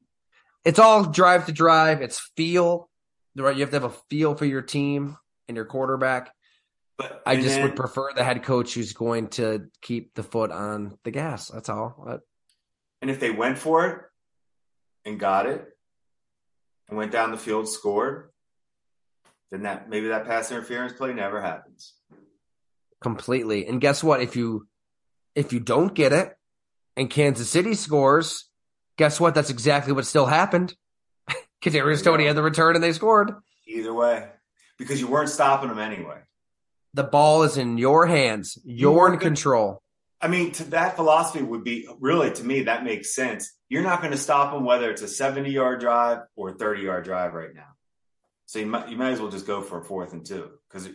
it's 0.65 0.79
all 0.79 1.05
drive 1.05 1.47
to 1.47 1.53
drive. 1.53 2.03
It's 2.03 2.21
feel 2.37 2.89
right. 3.37 3.55
You 3.55 3.63
have 3.63 3.71
to 3.71 3.81
have 3.81 3.91
a 3.91 3.97
feel 4.11 4.35
for 4.35 4.45
your 4.45 4.63
team 4.63 5.17
and 5.49 5.57
your 5.57 5.65
quarterback. 5.65 6.33
But 6.99 7.23
I 7.27 7.37
just 7.37 7.57
then, 7.57 7.63
would 7.63 7.77
prefer 7.77 8.13
the 8.15 8.23
head 8.23 8.43
coach 8.43 8.75
who's 8.75 8.93
going 8.93 9.29
to 9.29 9.69
keep 9.81 10.15
the 10.15 10.23
foot 10.23 10.53
on 10.53 10.99
the 11.05 11.11
gas. 11.11 11.49
That's 11.49 11.69
all. 11.69 12.21
And 13.01 13.11
if 13.11 13.19
they 13.19 13.31
went 13.31 13.59
for 13.59 13.87
it 13.87 13.99
and 15.05 15.19
got 15.19 15.47
it 15.47 15.67
and 16.89 16.99
went 16.99 17.11
down 17.11 17.31
the 17.31 17.39
field, 17.39 17.69
scored, 17.69 18.31
then 19.51 19.63
that 19.63 19.89
maybe 19.89 20.09
that 20.09 20.27
pass 20.27 20.53
interference 20.53 20.93
play 20.93 21.13
never 21.13 21.41
happens. 21.41 21.95
Completely. 23.01 23.67
And 23.67 23.81
guess 23.81 24.05
what? 24.05 24.21
If 24.21 24.37
you 24.37 24.69
if 25.35 25.53
you 25.53 25.61
don't 25.61 25.95
get 25.95 26.13
it 26.13 26.37
and 26.97 27.11
Kansas 27.11 27.49
City 27.49 27.75
scores, 27.75 28.49
guess 28.97 29.21
what? 29.21 29.35
That's 29.35 29.51
exactly 29.51 29.93
what 29.93 30.07
still 30.07 30.27
happened. 30.27 30.75
Kadarius 31.63 32.03
Toney 32.03 32.27
had 32.27 32.37
the 32.37 32.43
return 32.43 32.75
and 32.75 32.83
they 32.83 32.93
scored. 32.93 33.33
Either 33.67 33.95
way 33.95 34.29
because 34.83 35.01
you 35.01 35.07
weren't 35.07 35.29
stopping 35.29 35.69
them 35.69 35.79
anyway. 35.79 36.19
The 36.95 37.05
ball 37.05 37.45
is 37.45 37.57
in 37.57 37.79
your 37.79 38.07
hands. 38.07 38.59
You're 38.65 39.09
you 39.09 39.15
in 39.15 39.21
control. 39.21 39.81
I 40.21 40.29
mean, 40.29 40.53
to 40.53 40.65
that 40.71 40.97
philosophy 40.97 41.43
would 41.43 41.65
be 41.65 41.89
really 42.01 42.33
to 42.33 42.45
me 42.45 42.65
that 42.65 42.85
makes 42.85 43.15
sense. 43.15 43.53
You're 43.69 43.83
not 43.83 44.01
going 44.01 44.13
to 44.13 44.19
stop 44.19 44.53
them 44.53 44.65
whether 44.65 44.91
it's 44.91 45.03
a 45.03 45.09
70 45.09 45.51
yard 45.51 45.81
drive 45.81 46.19
or 46.37 46.51
a 46.51 46.55
30 46.55 46.83
yard 46.83 47.05
drive 47.05 47.33
right 47.33 47.55
now. 47.55 47.69
So 48.47 48.59
you 48.59 48.67
might 48.67 48.89
you 48.89 48.97
might 48.97 49.13
as 49.13 49.21
well 49.21 49.31
just 49.31 49.47
go 49.47 49.63
for 49.63 49.81
a 49.81 49.85
fourth 49.85 50.13
and 50.13 50.25
two 50.25 50.51
because 50.69 50.89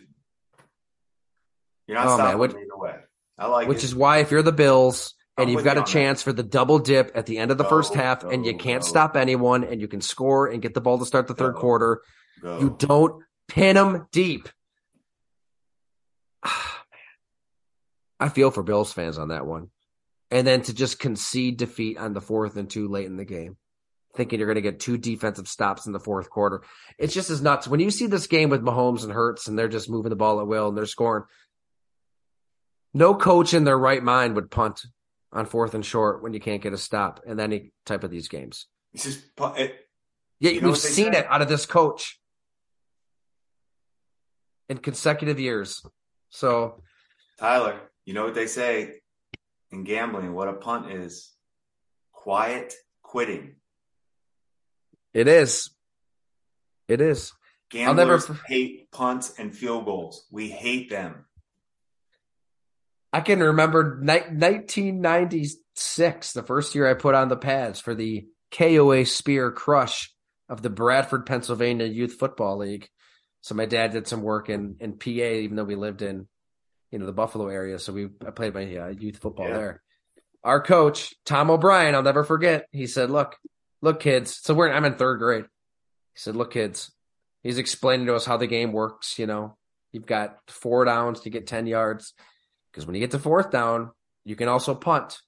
you're 1.86 1.96
not 1.96 2.06
oh, 2.06 2.14
stopping 2.14 2.38
man, 2.38 2.50
either 2.50 2.76
way. 2.76 2.96
I 3.38 3.46
like 3.46 3.68
which 3.68 3.78
it. 3.78 3.84
is 3.84 3.94
why 3.94 4.18
if 4.18 4.30
you're 4.30 4.42
the 4.42 4.52
Bills 4.52 5.14
and 5.38 5.50
you've 5.50 5.64
got 5.64 5.78
a 5.78 5.84
chance 5.84 6.22
that. 6.22 6.30
for 6.30 6.32
the 6.34 6.42
double 6.42 6.78
dip 6.78 7.12
at 7.14 7.26
the 7.26 7.38
end 7.38 7.50
of 7.50 7.58
the 7.58 7.64
go, 7.64 7.70
first 7.70 7.94
half, 7.94 8.22
go, 8.22 8.30
and 8.30 8.44
you 8.44 8.56
can't 8.56 8.82
go. 8.82 8.88
stop 8.88 9.16
anyone, 9.16 9.64
and 9.64 9.80
you 9.80 9.88
can 9.88 10.00
score 10.00 10.48
and 10.48 10.60
get 10.60 10.74
the 10.74 10.80
ball 10.80 10.98
to 10.98 11.06
start 11.06 11.26
the 11.26 11.34
third 11.34 11.54
quarter, 11.54 12.02
you 12.42 12.76
don't 12.78 13.22
Pin 13.48 13.74
them 13.76 14.06
deep. 14.12 14.48
I 18.20 18.28
feel 18.28 18.50
for 18.50 18.62
Bills 18.62 18.92
fans 18.92 19.18
on 19.18 19.28
that 19.28 19.46
one. 19.46 19.70
And 20.30 20.46
then 20.46 20.60
to 20.62 20.74
just 20.74 20.98
concede 20.98 21.56
defeat 21.56 21.96
on 21.96 22.12
the 22.12 22.20
fourth 22.20 22.56
and 22.56 22.68
two 22.68 22.88
late 22.88 23.06
in 23.06 23.16
the 23.16 23.24
game, 23.24 23.56
thinking 24.14 24.38
you're 24.38 24.46
going 24.46 24.56
to 24.56 24.60
get 24.60 24.78
two 24.78 24.98
defensive 24.98 25.48
stops 25.48 25.86
in 25.86 25.94
the 25.94 26.00
fourth 26.00 26.28
quarter. 26.28 26.62
It's 26.98 27.14
just 27.14 27.30
as 27.30 27.40
nuts. 27.40 27.66
When 27.66 27.80
you 27.80 27.90
see 27.90 28.06
this 28.06 28.26
game 28.26 28.50
with 28.50 28.60
Mahomes 28.60 29.04
and 29.04 29.12
Hurts 29.12 29.48
and 29.48 29.58
they're 29.58 29.68
just 29.68 29.88
moving 29.88 30.10
the 30.10 30.16
ball 30.16 30.40
at 30.40 30.46
will 30.46 30.68
and 30.68 30.76
they're 30.76 30.84
scoring, 30.84 31.24
no 32.92 33.14
coach 33.14 33.54
in 33.54 33.64
their 33.64 33.78
right 33.78 34.02
mind 34.02 34.34
would 34.34 34.50
punt 34.50 34.82
on 35.32 35.46
fourth 35.46 35.74
and 35.74 35.84
short 35.84 36.22
when 36.22 36.32
you 36.32 36.40
can't 36.40 36.62
get 36.62 36.72
a 36.72 36.78
stop 36.78 37.20
in 37.26 37.40
any 37.40 37.72
type 37.84 38.04
of 38.04 38.10
these 38.10 38.28
games. 38.28 38.66
It's 38.94 39.04
just, 39.04 39.24
it, 39.56 39.76
yeah, 40.40 40.64
we've 40.64 40.76
seen 40.76 41.12
say? 41.12 41.20
it 41.20 41.26
out 41.26 41.42
of 41.42 41.48
this 41.48 41.66
coach 41.66 42.18
in 44.68 44.78
consecutive 44.78 45.38
years. 45.38 45.84
So, 46.30 46.82
Tyler, 47.38 47.80
you 48.04 48.14
know 48.14 48.24
what 48.24 48.34
they 48.34 48.46
say 48.46 49.00
in 49.70 49.84
gambling? 49.84 50.32
What 50.32 50.48
a 50.48 50.54
punt 50.54 50.92
is 50.92 51.30
quiet 52.12 52.74
quitting. 53.02 53.56
It 55.14 55.28
is. 55.28 55.70
It 56.86 57.00
is. 57.00 57.32
Gamblers 57.70 58.28
never... 58.28 58.40
hate 58.46 58.90
punts 58.90 59.38
and 59.38 59.54
field 59.54 59.84
goals. 59.84 60.26
We 60.30 60.48
hate 60.48 60.90
them. 60.90 61.26
I 63.12 63.20
can 63.20 63.40
remember 63.40 63.98
ni- 64.00 64.20
1996, 64.20 66.32
the 66.32 66.42
first 66.42 66.74
year 66.74 66.88
I 66.88 66.94
put 66.94 67.14
on 67.14 67.28
the 67.28 67.36
pads 67.36 67.80
for 67.80 67.94
the 67.94 68.26
KOA 68.50 69.04
Spear 69.06 69.50
Crush 69.50 70.12
of 70.48 70.62
the 70.62 70.70
Bradford, 70.70 71.26
Pennsylvania 71.26 71.86
Youth 71.86 72.14
Football 72.14 72.58
League. 72.58 72.88
So 73.40 73.54
my 73.54 73.66
dad 73.66 73.92
did 73.92 74.08
some 74.08 74.22
work 74.22 74.50
in 74.50 74.76
in 74.80 74.98
PA, 74.98 75.08
even 75.08 75.56
though 75.56 75.64
we 75.64 75.76
lived 75.76 76.02
in 76.02 76.26
you 76.90 76.98
know 76.98 77.06
the 77.06 77.12
Buffalo 77.12 77.48
area. 77.48 77.78
So 77.78 77.92
we 77.92 78.08
I 78.26 78.30
played 78.30 78.54
my 78.54 78.76
uh, 78.76 78.88
youth 78.88 79.18
football 79.18 79.48
yeah. 79.48 79.56
there. 79.56 79.82
Our 80.44 80.60
coach 80.60 81.14
Tom 81.24 81.50
O'Brien, 81.50 81.94
I'll 81.94 82.02
never 82.02 82.24
forget. 82.24 82.66
He 82.72 82.86
said, 82.86 83.10
"Look, 83.10 83.36
look, 83.80 84.00
kids." 84.00 84.38
So 84.42 84.54
we're 84.54 84.70
I'm 84.70 84.84
in 84.84 84.94
third 84.94 85.18
grade. 85.18 85.44
He 85.44 86.18
said, 86.18 86.36
"Look, 86.36 86.52
kids." 86.52 86.90
He's 87.42 87.58
explaining 87.58 88.06
to 88.06 88.16
us 88.16 88.26
how 88.26 88.36
the 88.36 88.48
game 88.48 88.72
works. 88.72 89.18
You 89.18 89.26
know, 89.26 89.56
you've 89.92 90.06
got 90.06 90.38
four 90.48 90.84
downs 90.84 91.20
to 91.20 91.30
get 91.30 91.46
ten 91.46 91.66
yards 91.66 92.12
because 92.78 92.86
when 92.86 92.94
you 92.94 93.00
get 93.00 93.10
to 93.10 93.18
fourth 93.18 93.50
down, 93.50 93.90
you 94.24 94.36
can 94.36 94.46
also 94.46 94.72
punt. 94.72 95.18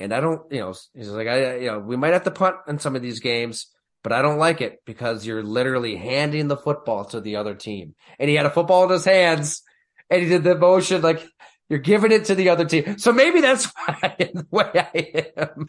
And 0.00 0.12
I 0.12 0.18
don't, 0.18 0.42
you 0.50 0.58
know, 0.58 0.74
he's 0.92 1.10
like, 1.10 1.28
I, 1.28 1.58
you 1.58 1.66
know, 1.68 1.78
we 1.78 1.96
might 1.96 2.12
have 2.12 2.24
to 2.24 2.32
punt 2.32 2.56
in 2.66 2.80
some 2.80 2.96
of 2.96 3.02
these 3.02 3.20
games, 3.20 3.68
but 4.02 4.12
I 4.12 4.20
don't 4.20 4.38
like 4.38 4.60
it 4.60 4.80
because 4.84 5.24
you're 5.24 5.44
literally 5.44 5.94
handing 5.94 6.48
the 6.48 6.56
football 6.56 7.04
to 7.06 7.20
the 7.20 7.36
other 7.36 7.54
team. 7.54 7.94
And 8.18 8.28
he 8.28 8.34
had 8.34 8.46
a 8.46 8.50
football 8.50 8.82
in 8.82 8.90
his 8.90 9.04
hands 9.04 9.62
and 10.10 10.20
he 10.20 10.28
did 10.28 10.42
the 10.42 10.56
motion 10.56 11.02
like 11.02 11.24
you're 11.68 11.78
giving 11.78 12.10
it 12.10 12.24
to 12.24 12.34
the 12.34 12.48
other 12.48 12.64
team. 12.64 12.98
So 12.98 13.12
maybe 13.12 13.40
that's 13.40 13.66
why 13.86 14.16
the 14.18 14.44
way 14.50 14.70
I 14.74 15.32
am 15.36 15.68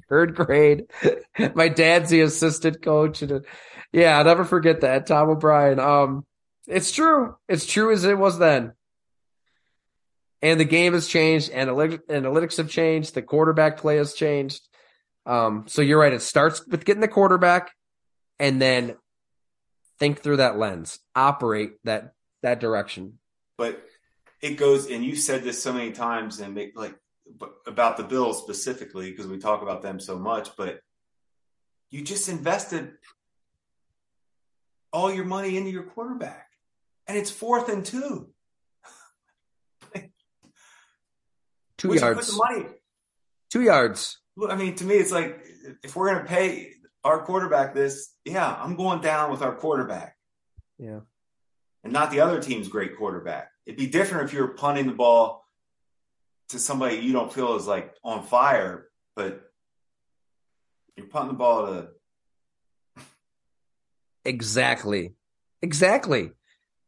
third 0.08 0.36
grade. 0.36 0.84
My 1.56 1.68
dad's 1.68 2.10
the 2.10 2.20
assistant 2.20 2.82
coach. 2.82 3.20
And 3.22 3.44
yeah, 3.92 4.16
I'll 4.16 4.24
never 4.24 4.44
forget 4.44 4.82
that. 4.82 5.08
Tom 5.08 5.30
O'Brien. 5.30 5.80
Um, 5.80 6.24
it's 6.68 6.92
true. 6.92 7.34
It's 7.48 7.66
true 7.66 7.90
as 7.90 8.04
it 8.04 8.16
was 8.16 8.38
then. 8.38 8.74
And 10.42 10.58
the 10.58 10.64
game 10.64 10.92
has 10.92 11.06
changed. 11.06 11.52
analytics 11.52 12.56
have 12.56 12.68
changed. 12.68 13.14
The 13.14 13.22
quarterback 13.22 13.76
play 13.76 13.96
has 13.96 14.12
changed. 14.14 14.60
Um, 15.24 15.66
so 15.68 15.82
you're 15.82 16.00
right. 16.00 16.12
It 16.12 16.22
starts 16.22 16.66
with 16.66 16.84
getting 16.84 17.00
the 17.00 17.08
quarterback 17.08 17.72
and 18.40 18.60
then 18.60 18.96
think 20.00 20.20
through 20.20 20.38
that 20.38 20.58
lens, 20.58 20.98
operate 21.14 21.74
that, 21.84 22.12
that 22.42 22.58
direction. 22.58 23.18
But 23.56 23.86
it 24.40 24.56
goes, 24.56 24.90
and 24.90 25.04
you 25.04 25.14
said 25.14 25.44
this 25.44 25.62
so 25.62 25.72
many 25.72 25.92
times 25.92 26.40
and 26.40 26.54
make 26.54 26.72
like 26.76 26.96
about 27.68 27.96
the 27.96 28.02
Bills 28.02 28.42
specifically, 28.42 29.10
because 29.10 29.28
we 29.28 29.38
talk 29.38 29.62
about 29.62 29.82
them 29.82 30.00
so 30.00 30.18
much, 30.18 30.56
but 30.56 30.80
you 31.90 32.02
just 32.02 32.28
invested 32.28 32.92
all 34.92 35.12
your 35.12 35.24
money 35.24 35.56
into 35.56 35.70
your 35.70 35.84
quarterback, 35.84 36.48
and 37.06 37.16
it's 37.16 37.30
fourth 37.30 37.68
and 37.68 37.86
two. 37.86 38.31
Two 41.82 41.88
Would 41.88 42.00
yards. 42.00 42.38
money? 42.38 42.66
Two 43.50 43.62
yards. 43.62 44.18
I 44.48 44.54
mean, 44.54 44.76
to 44.76 44.84
me, 44.84 44.94
it's 44.94 45.10
like 45.10 45.44
if 45.82 45.96
we're 45.96 46.12
going 46.12 46.22
to 46.22 46.28
pay 46.28 46.70
our 47.02 47.24
quarterback 47.24 47.74
this, 47.74 48.14
yeah, 48.24 48.56
I'm 48.60 48.76
going 48.76 49.00
down 49.00 49.32
with 49.32 49.42
our 49.42 49.54
quarterback. 49.56 50.16
Yeah. 50.78 51.00
And 51.82 51.92
not 51.92 52.12
the 52.12 52.20
other 52.20 52.40
team's 52.40 52.68
great 52.68 52.96
quarterback. 52.96 53.50
It'd 53.66 53.78
be 53.78 53.88
different 53.88 54.28
if 54.28 54.32
you're 54.32 54.48
punting 54.48 54.86
the 54.86 54.92
ball 54.92 55.44
to 56.50 56.60
somebody 56.60 56.98
you 56.98 57.12
don't 57.12 57.32
feel 57.32 57.56
is 57.56 57.66
like 57.66 57.92
on 58.04 58.22
fire, 58.22 58.86
but 59.16 59.42
you're 60.96 61.08
punting 61.08 61.32
the 61.32 61.38
ball 61.38 61.66
to 61.66 61.88
Exactly. 64.24 65.14
Exactly. 65.60 66.30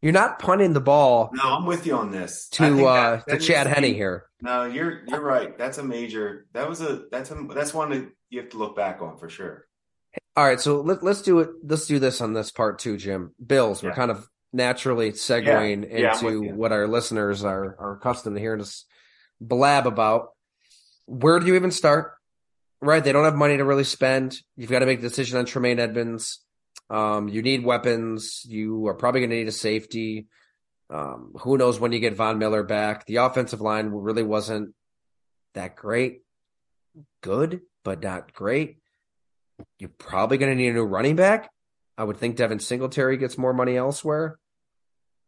You're 0.05 0.13
not 0.13 0.39
punting 0.39 0.75
the 0.75 0.83
ball. 0.83 1.31
No, 1.33 1.43
I'm 1.45 1.65
with 1.65 1.87
you 1.87 1.97
on 1.97 2.11
this. 2.11 2.51
To 2.51 2.85
uh 2.87 3.23
that, 3.27 3.29
to 3.29 3.39
Chad 3.39 3.67
Henne 3.67 3.95
here. 3.95 4.27
No, 4.43 4.67
you're 4.67 5.01
you're 5.07 5.23
right. 5.23 5.57
That's 5.57 5.79
a 5.79 5.83
major. 5.83 6.45
That 6.53 6.69
was 6.69 6.83
a 6.83 7.05
that's 7.11 7.31
a 7.31 7.47
that's 7.55 7.73
one 7.73 7.89
that 7.89 8.11
you 8.29 8.41
have 8.41 8.51
to 8.51 8.59
look 8.59 8.77
back 8.77 9.01
on 9.01 9.17
for 9.17 9.31
sure. 9.31 9.65
All 10.37 10.45
right, 10.45 10.61
so 10.61 10.83
let, 10.83 10.99
us 10.99 11.03
let's 11.03 11.23
do 11.23 11.41
it. 11.41 11.49
Let's 11.63 11.87
do 11.87 11.99
this 11.99 12.21
on 12.21 12.35
this 12.35 12.51
part 12.51 12.81
too, 12.81 12.99
Jim. 12.99 13.35
Bills. 13.45 13.83
Yeah. 13.83 13.89
We're 13.89 13.95
kind 13.95 14.11
of 14.11 14.29
naturally 14.53 15.13
segueing 15.13 15.91
yeah. 15.91 16.13
into 16.13 16.45
yeah, 16.45 16.53
what 16.53 16.71
our 16.71 16.87
listeners 16.87 17.43
are 17.43 17.75
are 17.79 17.97
accustomed 17.97 18.37
to 18.37 18.43
hearing 18.43 18.61
us 18.61 18.85
blab 19.41 19.87
about. 19.87 20.33
Where 21.07 21.41
do 21.41 21.47
you 21.47 21.55
even 21.55 21.71
start? 21.71 22.13
Right, 22.83 23.03
they 23.03 23.13
don't 23.13 23.25
have 23.25 23.37
money 23.37 23.57
to 23.57 23.65
really 23.65 23.85
spend. 23.85 24.37
You've 24.55 24.71
got 24.71 24.81
to 24.81 24.87
make 24.87 24.99
a 24.99 25.03
decision 25.03 25.39
on 25.39 25.47
Tremaine 25.47 25.79
Edmunds. 25.79 26.41
Um, 26.91 27.29
you 27.29 27.43
need 27.43 27.65
weapons. 27.65 28.45
You 28.45 28.87
are 28.87 28.95
probably 28.95 29.21
going 29.21 29.31
to 29.31 29.37
need 29.37 29.49
a 29.49 29.53
safety. 29.53 30.27
Um, 30.91 31.33
who 31.41 31.57
knows 31.57 31.81
when 31.81 31.93
you 31.93 31.99
get 31.99 32.15
Von 32.15 32.39
Miller 32.39 32.63
back? 32.63 33.07
The 33.07 33.17
offensive 33.17 33.61
line 33.61 33.89
really 33.89 34.23
wasn't 34.23 34.75
that 35.55 35.77
great. 35.77 36.23
Good, 37.23 37.63
but 37.85 38.03
not 38.03 38.33
great. 38.33 38.79
You're 39.79 39.91
probably 39.99 40.39
going 40.39 40.53
to 40.53 40.57
need 40.57 40.69
a 40.69 40.75
new 40.75 40.85
running 40.85 41.17
back. 41.17 41.51
I 41.97 42.05
would 42.05 42.19
think 42.19 42.37
Devin 42.37 42.59
Singletary 42.59 43.17
gets 43.17 43.39
more 43.39 43.53
money 43.53 43.77
elsewhere. 43.77 44.39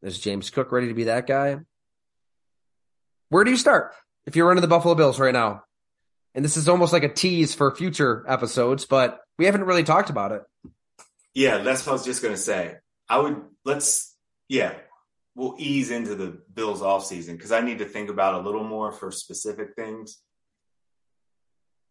Is 0.02 0.18
James 0.18 0.50
Cook 0.50 0.72
ready 0.72 0.88
to 0.88 0.94
be 0.94 1.04
that 1.04 1.26
guy? 1.26 1.56
Where 3.28 3.44
do 3.44 3.50
you 3.50 3.56
start 3.56 3.94
if 4.26 4.36
you're 4.36 4.46
running 4.46 4.62
the 4.62 4.68
Buffalo 4.68 4.94
Bills 4.94 5.18
right 5.18 5.32
now? 5.32 5.62
And 6.34 6.44
this 6.44 6.56
is 6.56 6.68
almost 6.68 6.92
like 6.92 7.02
a 7.02 7.12
tease 7.12 7.54
for 7.54 7.74
future 7.74 8.24
episodes, 8.28 8.84
but 8.84 9.20
we 9.38 9.46
haven't 9.46 9.64
really 9.64 9.84
talked 9.84 10.10
about 10.10 10.32
it. 10.32 10.42
Yeah, 11.36 11.58
that's 11.58 11.84
what 11.84 11.92
I 11.92 11.96
was 11.96 12.04
just 12.06 12.22
going 12.22 12.32
to 12.32 12.40
say. 12.40 12.76
I 13.10 13.18
would 13.18 13.42
let's 13.62 14.16
yeah, 14.48 14.72
we'll 15.34 15.54
ease 15.58 15.90
into 15.90 16.14
the 16.14 16.40
Bills 16.54 16.80
off 16.80 17.04
season 17.04 17.36
because 17.36 17.52
I 17.52 17.60
need 17.60 17.80
to 17.80 17.84
think 17.84 18.08
about 18.08 18.40
a 18.40 18.44
little 18.44 18.64
more 18.64 18.90
for 18.90 19.10
specific 19.10 19.74
things. 19.76 20.18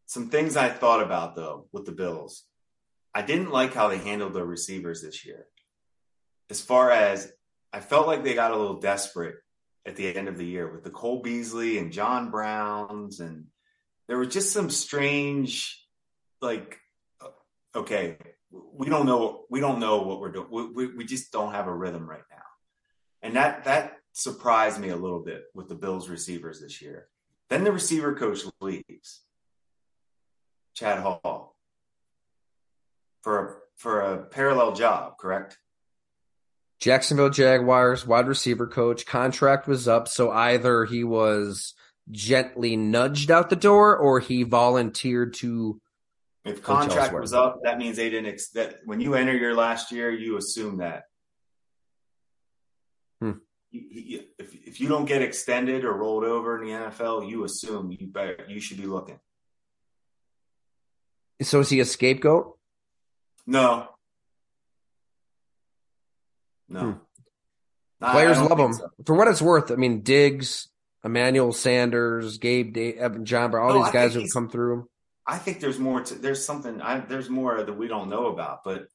Some 0.08 0.30
things 0.30 0.58
I 0.58 0.70
thought 0.70 1.04
about 1.04 1.36
though 1.36 1.68
with 1.72 1.86
the 1.86 1.92
Bills. 1.92 2.44
I 3.14 3.22
didn't 3.22 3.52
like 3.52 3.76
how 3.76 3.88
they 3.88 4.00
handled 4.00 4.34
their 4.34 4.44
receivers 4.44 5.04
this 5.04 5.28
year. 5.28 5.46
As 6.50 6.60
far 6.60 6.90
as 6.90 7.32
I 7.72 7.82
felt 7.82 8.08
like 8.08 8.24
they 8.24 8.34
got 8.34 8.50
a 8.50 8.58
little 8.58 8.80
desperate 8.80 9.36
at 9.86 9.96
the 9.96 10.16
end 10.16 10.28
of 10.28 10.40
the 10.40 10.46
year 10.46 10.72
with 10.72 10.84
the 10.84 10.90
Cole 10.90 11.22
Beasley 11.22 11.78
and 11.78 11.94
John 11.94 12.32
Browns 12.32 13.20
and 13.20 13.46
there 14.08 14.18
was 14.18 14.34
just 14.34 14.52
some 14.52 14.72
strange 14.72 15.86
like 16.42 16.80
uh, 17.22 17.28
okay, 17.78 18.18
we 18.74 18.88
don't 18.90 19.06
know 19.06 19.46
we 19.50 19.60
don't 19.60 19.80
know 19.80 20.02
what 20.02 20.20
we're 20.20 20.32
doing. 20.32 20.48
We, 20.50 20.66
we, 20.68 20.88
we 20.96 21.06
just 21.06 21.32
don't 21.32 21.54
have 21.54 21.68
a 21.68 21.74
rhythm 21.74 22.10
right 22.10 22.24
now, 22.32 22.44
and 23.22 23.36
that 23.36 23.66
that 23.66 23.98
surprised 24.14 24.80
me 24.80 24.90
a 24.90 24.96
little 24.96 25.20
bit 25.20 25.44
with 25.54 25.68
the 25.68 25.76
Bills 25.76 26.10
receivers 26.10 26.62
this 26.62 26.82
year. 26.82 27.08
Then 27.50 27.64
the 27.64 27.72
receiver 27.72 28.16
coach 28.16 28.42
leaves, 28.60 29.22
Chad 30.74 31.00
Hall, 31.00 31.56
for 33.22 33.46
a, 33.46 33.56
for 33.76 34.02
a 34.02 34.26
parallel 34.26 34.74
job, 34.74 35.18
correct? 35.20 35.60
Jacksonville 36.80 37.30
Jaguars 37.30 38.06
wide 38.06 38.28
receiver 38.28 38.68
coach 38.68 39.06
contract 39.06 39.68
was 39.68 39.88
up, 39.88 40.08
so 40.08 40.32
either 40.32 40.86
he 40.86 41.04
was 41.04 41.74
gently 42.12 42.76
nudged 42.76 43.32
out 43.32 43.50
the 43.50 43.56
door 43.56 43.98
or 43.98 44.20
he 44.20 44.44
volunteered 44.44 45.34
to 45.36 45.80
if 46.46 46.62
contract 46.62 47.14
was 47.14 47.34
up, 47.34 47.60
that 47.64 47.78
means 47.80 47.98
they 47.98 48.10
didn't. 48.10 48.28
Ex- 48.34 48.52
that 48.52 48.80
when 48.86 49.02
you 49.02 49.16
enter 49.16 49.36
your 49.36 49.56
last 49.56 49.92
year, 49.92 50.12
you 50.12 50.38
assume 50.38 50.78
that. 50.78 51.06
Hmm. 53.20 53.32
You, 53.72 53.82
you, 53.90 54.24
if 54.38 54.54
if 54.54 54.80
you 54.80 54.88
don't 54.88 55.06
get 55.06 55.24
extended 55.24 55.84
or 55.84 55.94
rolled 55.94 56.24
over 56.24 56.62
in 56.62 56.68
the 56.68 56.74
NFL, 56.74 57.28
you 57.30 57.44
assume 57.44 57.92
you 57.92 58.08
better 58.08 58.46
you 58.48 58.60
should 58.60 58.78
be 58.78 58.86
looking. 58.86 59.20
So 61.42 61.60
is 61.60 61.70
he 61.70 61.80
a 61.80 61.86
scapegoat? 61.86 62.58
No. 63.48 63.90
No. 66.70 67.00
Hmm. 68.00 68.12
Players 68.12 68.40
love 68.40 68.60
him. 68.60 68.74
So. 68.74 68.90
For 69.06 69.16
what 69.16 69.28
it's 69.28 69.42
worth, 69.42 69.72
I 69.72 69.76
mean, 69.76 70.02
Diggs, 70.02 70.68
Emmanuel 71.04 71.54
Sanders, 71.54 72.38
Gabe, 72.38 72.78
Evan, 72.78 73.26
John 73.26 73.52
Brown, 73.52 73.66
all 73.66 73.78
no, 73.78 73.84
these 73.84 73.94
guys 73.94 74.14
who've 74.14 74.32
come 74.32 74.50
through. 74.50 74.88
I 75.28 75.38
think 75.38 75.60
there's 75.60 75.80
more 75.80 76.02
to 76.02 76.16
there's 76.16 76.46
something 76.46 76.82
I, 76.82 77.00
there's 77.00 77.30
more 77.30 77.64
that 77.64 77.74
we 77.74 77.88
don't 77.88 78.10
know 78.10 78.28
about, 78.28 78.64
but 78.64 78.88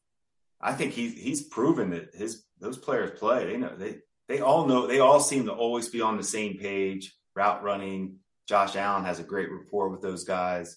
I 0.61 0.73
think 0.73 0.93
he's 0.93 1.15
he's 1.15 1.43
proven 1.43 1.91
that 1.91 2.15
his 2.15 2.45
those 2.61 2.79
players 2.79 3.19
play. 3.19 3.47
They 3.47 3.57
know 3.57 3.75
they 3.77 3.99
they 4.29 4.41
all 4.41 4.67
know 4.67 4.87
they 4.87 5.01
all 5.01 5.21
seem 5.21 5.47
to 5.47 5.53
always 5.53 5.89
be 5.89 6.01
on 6.01 6.17
the 6.17 6.23
same 6.23 6.59
page. 6.59 7.17
Route 7.35 7.63
running. 7.63 8.17
Josh 8.49 8.77
Allen 8.77 9.05
has 9.05 9.21
a 9.21 9.25
great 9.25 9.51
rapport 9.51 9.89
with 9.89 10.03
those 10.03 10.25
guys. 10.25 10.77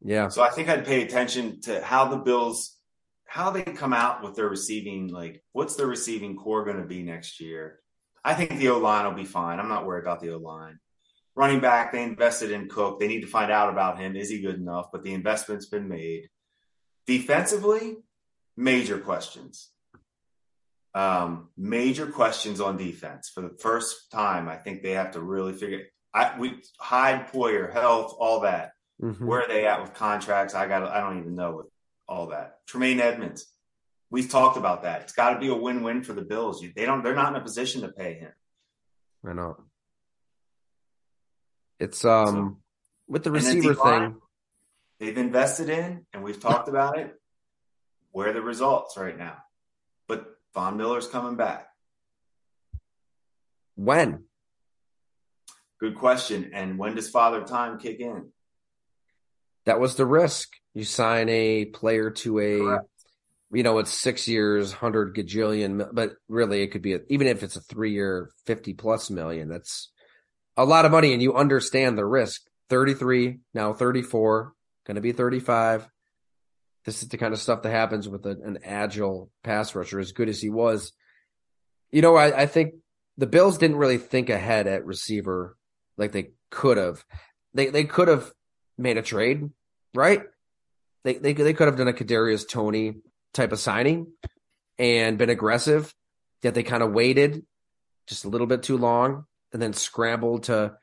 Yeah. 0.00 0.28
So 0.28 0.42
I 0.42 0.50
think 0.50 0.68
I'd 0.68 0.86
pay 0.86 1.02
attention 1.02 1.60
to 1.62 1.80
how 1.82 2.06
the 2.06 2.16
Bills 2.16 2.76
how 3.26 3.50
they 3.50 3.62
come 3.62 3.92
out 3.92 4.24
with 4.24 4.34
their 4.34 4.48
receiving 4.48 5.08
like 5.08 5.42
what's 5.52 5.76
their 5.76 5.86
receiving 5.86 6.36
core 6.36 6.64
going 6.64 6.78
to 6.78 6.86
be 6.86 7.02
next 7.02 7.40
year. 7.40 7.78
I 8.24 8.34
think 8.34 8.58
the 8.58 8.70
O 8.70 8.78
line 8.78 9.06
will 9.06 9.12
be 9.12 9.24
fine. 9.24 9.60
I'm 9.60 9.68
not 9.68 9.86
worried 9.86 10.02
about 10.02 10.20
the 10.20 10.30
O 10.30 10.38
line 10.38 10.80
running 11.40 11.60
back, 11.60 11.90
they 11.90 12.02
invested 12.02 12.50
in 12.50 12.68
Cook. 12.68 13.00
They 13.00 13.08
need 13.08 13.22
to 13.22 13.26
find 13.26 13.50
out 13.50 13.70
about 13.70 13.98
him. 13.98 14.14
Is 14.14 14.28
he 14.28 14.42
good 14.42 14.56
enough? 14.56 14.92
But 14.92 15.02
the 15.02 15.14
investment's 15.14 15.64
been 15.64 15.88
made. 15.88 16.28
Defensively, 17.06 17.96
major 18.58 18.98
questions. 18.98 19.70
Um, 20.94 21.48
major 21.56 22.06
questions 22.06 22.60
on 22.60 22.76
defense 22.76 23.30
for 23.34 23.40
the 23.40 23.56
first 23.58 24.10
time. 24.10 24.48
I 24.48 24.56
think 24.56 24.82
they 24.82 24.90
have 24.90 25.12
to 25.12 25.20
really 25.20 25.54
figure. 25.54 25.84
I 26.12 26.38
we 26.38 26.60
Hyde, 26.78 27.32
Poyer, 27.32 27.72
health, 27.72 28.14
all 28.18 28.40
that. 28.40 28.72
Mm-hmm. 29.02 29.26
Where 29.26 29.40
are 29.40 29.48
they 29.48 29.66
at 29.66 29.80
with 29.80 29.94
contracts? 29.94 30.54
I 30.54 30.68
got. 30.68 30.82
I 30.82 31.00
don't 31.00 31.20
even 31.20 31.36
know 31.36 31.56
with 31.56 31.66
all 32.06 32.26
that. 32.26 32.58
Tremaine 32.66 33.00
Edmunds. 33.00 33.46
We've 34.10 34.28
talked 34.28 34.58
about 34.58 34.82
that. 34.82 35.02
It's 35.02 35.12
got 35.14 35.34
to 35.34 35.38
be 35.38 35.48
a 35.48 35.54
win-win 35.54 36.02
for 36.02 36.12
the 36.12 36.22
Bills. 36.22 36.62
They 36.76 36.84
don't. 36.84 37.02
They're 37.02 37.14
not 37.14 37.34
in 37.34 37.40
a 37.40 37.44
position 37.44 37.80
to 37.82 37.88
pay 37.88 38.14
him. 38.14 38.32
I 39.24 39.32
know. 39.32 39.56
It's 41.80 42.04
um 42.04 42.58
with 43.08 43.24
the 43.24 43.32
receiver 43.32 43.74
thing. 43.74 44.16
They've 45.00 45.16
invested 45.16 45.70
in, 45.70 46.04
and 46.12 46.22
we've 46.22 46.38
talked 46.38 46.68
about 46.68 46.98
it. 46.98 47.14
Where 48.12 48.28
are 48.28 48.32
the 48.34 48.42
results 48.42 48.98
right 48.98 49.16
now? 49.16 49.38
But 50.06 50.26
Von 50.52 50.76
Miller's 50.76 51.08
coming 51.08 51.36
back. 51.36 51.68
When? 53.76 54.24
Good 55.78 55.94
question. 55.94 56.50
And 56.52 56.76
when 56.76 56.94
does 56.94 57.08
Father 57.08 57.42
Time 57.44 57.78
kick 57.78 58.00
in? 58.00 58.30
That 59.64 59.80
was 59.80 59.94
the 59.94 60.04
risk. 60.04 60.50
You 60.74 60.84
sign 60.84 61.30
a 61.30 61.64
player 61.64 62.10
to 62.10 62.38
a, 62.38 62.58
Correct. 62.58 62.88
you 63.52 63.62
know, 63.62 63.78
it's 63.78 63.90
six 63.90 64.28
years, 64.28 64.72
hundred 64.72 65.16
gajillion, 65.16 65.88
but 65.92 66.12
really 66.28 66.62
it 66.62 66.68
could 66.68 66.82
be 66.82 66.94
a, 66.94 67.00
even 67.08 67.26
if 67.26 67.42
it's 67.42 67.56
a 67.56 67.60
three 67.62 67.92
year, 67.92 68.30
fifty 68.44 68.74
plus 68.74 69.08
million. 69.08 69.48
That's 69.48 69.90
a 70.62 70.64
lot 70.64 70.84
of 70.84 70.92
money 70.92 71.12
and 71.12 71.22
you 71.22 71.34
understand 71.34 71.96
the 71.96 72.04
risk. 72.04 72.42
33, 72.68 73.38
now 73.54 73.72
34, 73.72 74.52
going 74.86 74.94
to 74.94 75.00
be 75.00 75.12
35. 75.12 75.88
This 76.84 77.02
is 77.02 77.08
the 77.08 77.18
kind 77.18 77.32
of 77.32 77.40
stuff 77.40 77.62
that 77.62 77.70
happens 77.70 78.08
with 78.08 78.24
a, 78.26 78.30
an 78.30 78.58
agile 78.64 79.30
pass 79.42 79.74
rusher, 79.74 79.98
as 79.98 80.12
good 80.12 80.28
as 80.28 80.40
he 80.40 80.50
was. 80.50 80.92
You 81.90 82.02
know, 82.02 82.14
I, 82.14 82.42
I 82.42 82.46
think 82.46 82.74
the 83.16 83.26
Bills 83.26 83.58
didn't 83.58 83.76
really 83.76 83.98
think 83.98 84.30
ahead 84.30 84.66
at 84.66 84.86
receiver 84.86 85.56
like 85.96 86.12
they 86.12 86.30
could 86.50 86.76
have. 86.76 87.04
They 87.52 87.66
they 87.66 87.84
could 87.84 88.08
have 88.08 88.32
made 88.78 88.96
a 88.96 89.02
trade, 89.02 89.50
right? 89.94 90.22
They 91.04 91.14
they 91.14 91.32
they 91.32 91.52
could 91.52 91.66
have 91.66 91.76
done 91.76 91.88
a 91.88 91.92
Kadarius 91.92 92.48
Toney 92.48 92.98
type 93.34 93.52
of 93.52 93.58
signing 93.58 94.06
and 94.78 95.18
been 95.18 95.30
aggressive. 95.30 95.92
Yet 96.42 96.54
they 96.54 96.62
kind 96.62 96.82
of 96.82 96.92
waited 96.92 97.44
just 98.06 98.24
a 98.24 98.28
little 98.28 98.46
bit 98.46 98.62
too 98.62 98.78
long 98.78 99.26
and 99.52 99.60
then 99.60 99.72
scrambled 99.72 100.44
to 100.44 100.74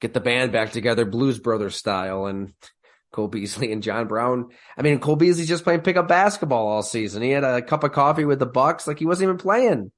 get 0.00 0.14
the 0.14 0.20
band 0.20 0.52
back 0.52 0.72
together, 0.72 1.04
Blues 1.04 1.38
Brothers 1.38 1.76
style, 1.76 2.26
and 2.26 2.52
Cole 3.12 3.28
Beasley 3.28 3.72
and 3.72 3.82
John 3.82 4.06
Brown. 4.06 4.48
I 4.76 4.82
mean, 4.82 4.98
Cole 4.98 5.16
Beasley's 5.16 5.48
just 5.48 5.64
playing 5.64 5.80
pickup 5.80 6.08
basketball 6.08 6.68
all 6.68 6.82
season. 6.82 7.22
He 7.22 7.30
had 7.30 7.44
a 7.44 7.62
cup 7.62 7.84
of 7.84 7.92
coffee 7.92 8.24
with 8.24 8.38
the 8.38 8.46
Bucks, 8.46 8.86
like 8.86 8.98
he 8.98 9.06
wasn't 9.06 9.28
even 9.28 9.38
playing. 9.38 9.92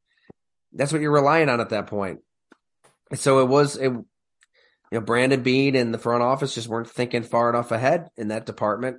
That's 0.72 0.92
what 0.92 1.02
you're 1.02 1.12
relying 1.12 1.48
on 1.48 1.60
at 1.60 1.70
that 1.70 1.86
point. 1.86 2.20
So 3.14 3.40
it 3.40 3.48
was 3.48 3.76
it 3.76 3.92
you 4.92 4.98
know, 4.98 5.06
Brandon 5.06 5.42
Beane 5.42 5.74
and 5.74 5.92
the 5.92 5.98
front 5.98 6.22
office 6.22 6.54
just 6.54 6.68
weren't 6.68 6.88
thinking 6.88 7.22
far 7.22 7.48
enough 7.48 7.72
ahead 7.72 8.10
in 8.18 8.28
that 8.28 8.44
department. 8.44 8.98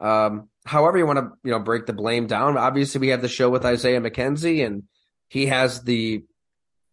Um, 0.00 0.48
however 0.64 0.98
you 0.98 1.06
want 1.06 1.20
to, 1.20 1.30
you 1.44 1.52
know, 1.52 1.60
break 1.60 1.86
the 1.86 1.92
blame 1.92 2.26
down. 2.26 2.58
Obviously, 2.58 3.00
we 3.00 3.08
have 3.08 3.22
the 3.22 3.28
show 3.28 3.48
with 3.48 3.64
Isaiah 3.64 4.00
McKenzie, 4.00 4.66
and 4.66 4.84
he 5.28 5.46
has 5.46 5.82
the 5.82 6.24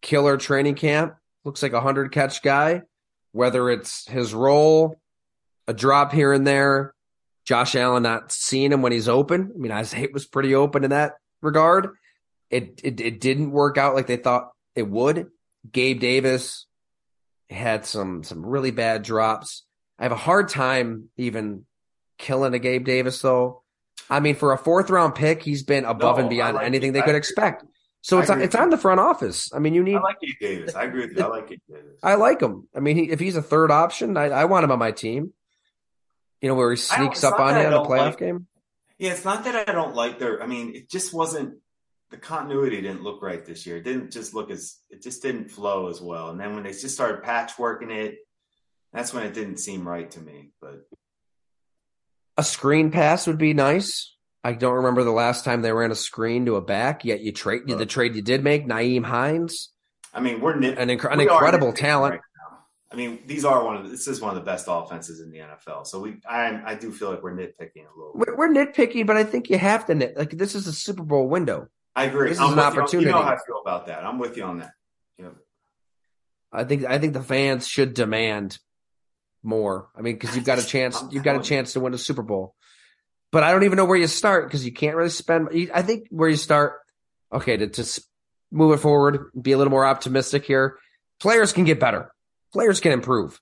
killer 0.00 0.36
training 0.36 0.76
camp. 0.76 1.14
Looks 1.46 1.62
like 1.62 1.74
a 1.74 1.80
hundred 1.80 2.10
catch 2.10 2.42
guy. 2.42 2.82
Whether 3.30 3.70
it's 3.70 4.08
his 4.08 4.34
role, 4.34 4.96
a 5.68 5.72
drop 5.72 6.12
here 6.12 6.32
and 6.32 6.44
there, 6.44 6.92
Josh 7.44 7.76
Allen 7.76 8.02
not 8.02 8.32
seeing 8.32 8.72
him 8.72 8.82
when 8.82 8.90
he's 8.90 9.08
open. 9.08 9.52
I 9.54 9.56
mean, 9.56 9.70
Isaiah 9.70 10.08
was 10.12 10.26
pretty 10.26 10.56
open 10.56 10.82
in 10.82 10.90
that 10.90 11.12
regard. 11.40 11.90
It, 12.50 12.80
it 12.82 13.00
it 13.00 13.20
didn't 13.20 13.52
work 13.52 13.78
out 13.78 13.94
like 13.94 14.08
they 14.08 14.16
thought 14.16 14.50
it 14.74 14.88
would. 14.88 15.28
Gabe 15.70 16.00
Davis 16.00 16.66
had 17.48 17.86
some 17.86 18.24
some 18.24 18.44
really 18.44 18.72
bad 18.72 19.04
drops. 19.04 19.64
I 20.00 20.02
have 20.02 20.12
a 20.12 20.16
hard 20.16 20.48
time 20.48 21.10
even 21.16 21.64
killing 22.18 22.54
a 22.54 22.58
Gabe 22.58 22.84
Davis 22.84 23.22
though. 23.22 23.62
I 24.10 24.18
mean, 24.18 24.34
for 24.34 24.52
a 24.52 24.58
fourth 24.58 24.90
round 24.90 25.14
pick, 25.14 25.44
he's 25.44 25.62
been 25.62 25.84
above 25.84 26.16
no, 26.16 26.22
and 26.22 26.28
beyond 26.30 26.56
like 26.56 26.66
anything 26.66 26.90
it. 26.90 26.92
they 26.94 27.02
could 27.02 27.14
expect. 27.14 27.62
So 28.06 28.20
it's 28.20 28.30
on, 28.30 28.40
it's 28.40 28.54
on 28.54 28.70
the 28.70 28.78
front 28.78 29.00
office. 29.00 29.52
I 29.52 29.58
mean, 29.58 29.74
you 29.74 29.82
need. 29.82 29.96
I 29.96 30.00
like 30.00 30.20
Gabe 30.20 30.38
Davis. 30.40 30.76
I 30.76 30.84
agree 30.84 31.08
with 31.08 31.16
you. 31.16 31.24
I 31.24 31.26
like 31.26 31.48
Gabe 31.48 31.58
Davis. 31.68 31.98
I 32.04 32.14
like 32.14 32.40
him. 32.40 32.68
I 32.72 32.78
mean, 32.78 32.96
he, 32.96 33.10
if 33.10 33.18
he's 33.18 33.34
a 33.34 33.42
third 33.42 33.72
option, 33.72 34.16
I, 34.16 34.26
I 34.26 34.44
want 34.44 34.62
him 34.62 34.70
on 34.70 34.78
my 34.78 34.92
team. 34.92 35.32
You 36.40 36.48
know, 36.48 36.54
where 36.54 36.70
he 36.70 36.76
sneaks 36.76 37.24
up 37.24 37.40
on 37.40 37.56
you 37.56 37.66
in 37.66 37.72
a 37.72 37.80
playoff 37.80 38.10
like, 38.10 38.18
game. 38.18 38.46
Yeah, 38.96 39.10
it's 39.10 39.24
not 39.24 39.42
that 39.42 39.68
I 39.68 39.72
don't 39.72 39.96
like 39.96 40.20
their. 40.20 40.40
I 40.40 40.46
mean, 40.46 40.76
it 40.76 40.88
just 40.88 41.12
wasn't 41.12 41.58
the 42.12 42.16
continuity 42.16 42.80
didn't 42.80 43.02
look 43.02 43.22
right 43.22 43.44
this 43.44 43.66
year. 43.66 43.78
It 43.78 43.82
didn't 43.82 44.12
just 44.12 44.34
look 44.34 44.52
as 44.52 44.76
it 44.88 45.02
just 45.02 45.20
didn't 45.20 45.50
flow 45.50 45.88
as 45.88 46.00
well. 46.00 46.30
And 46.30 46.38
then 46.38 46.54
when 46.54 46.62
they 46.62 46.70
just 46.70 46.94
started 46.94 47.24
patchworking 47.24 47.90
it, 47.90 48.18
that's 48.92 49.12
when 49.12 49.26
it 49.26 49.34
didn't 49.34 49.56
seem 49.56 49.86
right 49.86 50.08
to 50.12 50.20
me. 50.20 50.50
But 50.60 50.82
a 52.36 52.44
screen 52.44 52.92
pass 52.92 53.26
would 53.26 53.38
be 53.38 53.52
nice. 53.52 54.15
I 54.46 54.52
don't 54.52 54.74
remember 54.74 55.02
the 55.02 55.10
last 55.10 55.44
time 55.44 55.62
they 55.62 55.72
ran 55.72 55.90
a 55.90 55.96
screen 55.96 56.46
to 56.46 56.54
a 56.54 56.60
back. 56.60 57.04
Yet 57.04 57.20
you 57.20 57.32
trade 57.32 57.62
the 57.66 57.84
trade 57.84 58.14
you 58.14 58.22
did 58.22 58.44
make, 58.44 58.64
Nyheim 58.64 59.04
Hines. 59.04 59.70
I 60.14 60.20
mean, 60.20 60.40
we're 60.40 60.54
nit- 60.54 60.78
an, 60.78 60.88
inc- 60.88 61.12
an 61.12 61.20
incredible 61.20 61.72
talent. 61.72 62.12
Right 62.12 62.20
I 62.92 62.94
mean, 62.94 63.18
these 63.26 63.44
are 63.44 63.64
one 63.64 63.76
of 63.76 63.82
the, 63.82 63.88
this 63.90 64.06
is 64.06 64.20
one 64.20 64.30
of 64.30 64.36
the 64.36 64.48
best 64.48 64.66
offenses 64.68 65.20
in 65.20 65.32
the 65.32 65.38
NFL. 65.38 65.84
So 65.88 65.98
we, 65.98 66.20
I, 66.28 66.62
I 66.64 66.74
do 66.76 66.92
feel 66.92 67.10
like 67.10 67.24
we're 67.24 67.34
nitpicking 67.34 67.84
a 67.84 67.98
little. 67.98 68.12
We're, 68.14 68.36
we're 68.36 68.48
nitpicking, 68.48 69.04
but 69.06 69.16
I 69.16 69.24
think 69.24 69.50
you 69.50 69.58
have 69.58 69.86
to 69.86 69.96
nit. 69.96 70.16
Like 70.16 70.30
this 70.30 70.54
is 70.54 70.68
a 70.68 70.72
Super 70.72 71.02
Bowl 71.02 71.28
window. 71.28 71.66
I 71.96 72.04
agree. 72.04 72.28
This 72.28 72.38
I'm 72.38 72.50
is 72.50 72.52
an 72.52 72.58
opportunity. 72.60 72.98
You, 72.98 73.06
you 73.08 73.12
know 73.12 73.22
how 73.22 73.34
I 73.34 73.38
feel 73.44 73.60
about 73.60 73.86
that. 73.86 74.04
I'm 74.04 74.20
with 74.20 74.36
you 74.36 74.44
on 74.44 74.60
that. 74.60 74.70
You 75.18 75.34
I 76.52 76.62
think 76.62 76.84
I 76.84 76.98
think 76.98 77.14
the 77.14 77.22
fans 77.22 77.66
should 77.66 77.94
demand 77.94 78.58
more. 79.42 79.88
I 79.96 80.02
mean, 80.02 80.14
because 80.14 80.36
you've 80.36 80.44
got 80.44 80.60
a 80.60 80.64
chance. 80.66 81.02
You've 81.10 81.24
got 81.24 81.34
a 81.34 81.42
chance 81.42 81.72
to 81.72 81.80
win 81.80 81.92
a 81.92 81.98
Super 81.98 82.22
Bowl. 82.22 82.54
But 83.36 83.42
I 83.42 83.52
don't 83.52 83.64
even 83.64 83.76
know 83.76 83.84
where 83.84 83.98
you 83.98 84.06
start 84.06 84.46
because 84.46 84.64
you 84.64 84.72
can't 84.72 84.96
really 84.96 85.10
spend. 85.10 85.50
I 85.74 85.82
think 85.82 86.06
where 86.08 86.30
you 86.30 86.36
start, 86.36 86.78
okay, 87.30 87.54
to, 87.58 87.66
to 87.66 88.02
move 88.50 88.72
it 88.72 88.78
forward, 88.78 89.30
be 89.38 89.52
a 89.52 89.58
little 89.58 89.70
more 89.70 89.84
optimistic 89.84 90.46
here. 90.46 90.78
Players 91.20 91.52
can 91.52 91.64
get 91.64 91.78
better. 91.78 92.10
Players 92.54 92.80
can 92.80 92.92
improve. 92.92 93.38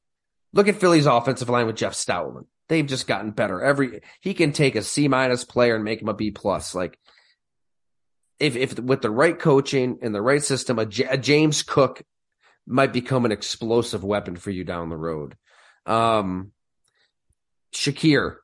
Look 0.52 0.66
at 0.66 0.80
Philly's 0.80 1.06
offensive 1.06 1.48
line 1.48 1.66
with 1.66 1.76
Jeff 1.76 1.92
Stoutland. 1.92 2.46
They've 2.68 2.84
just 2.84 3.06
gotten 3.06 3.30
better. 3.30 3.62
Every 3.62 4.00
he 4.20 4.34
can 4.34 4.50
take 4.50 4.74
a 4.74 4.82
C 4.82 5.06
minus 5.06 5.44
player 5.44 5.76
and 5.76 5.84
make 5.84 6.02
him 6.02 6.08
a 6.08 6.14
B 6.14 6.32
plus. 6.32 6.74
Like 6.74 6.98
if 8.40 8.56
if 8.56 8.76
with 8.76 9.00
the 9.00 9.12
right 9.12 9.38
coaching 9.38 10.00
and 10.02 10.12
the 10.12 10.20
right 10.20 10.42
system, 10.42 10.80
a, 10.80 10.86
J- 10.86 11.04
a 11.04 11.16
James 11.16 11.62
Cook 11.62 12.02
might 12.66 12.92
become 12.92 13.26
an 13.26 13.30
explosive 13.30 14.02
weapon 14.02 14.34
for 14.34 14.50
you 14.50 14.64
down 14.64 14.88
the 14.88 14.96
road. 14.96 15.36
Um, 15.86 16.50
Shakir 17.72 18.38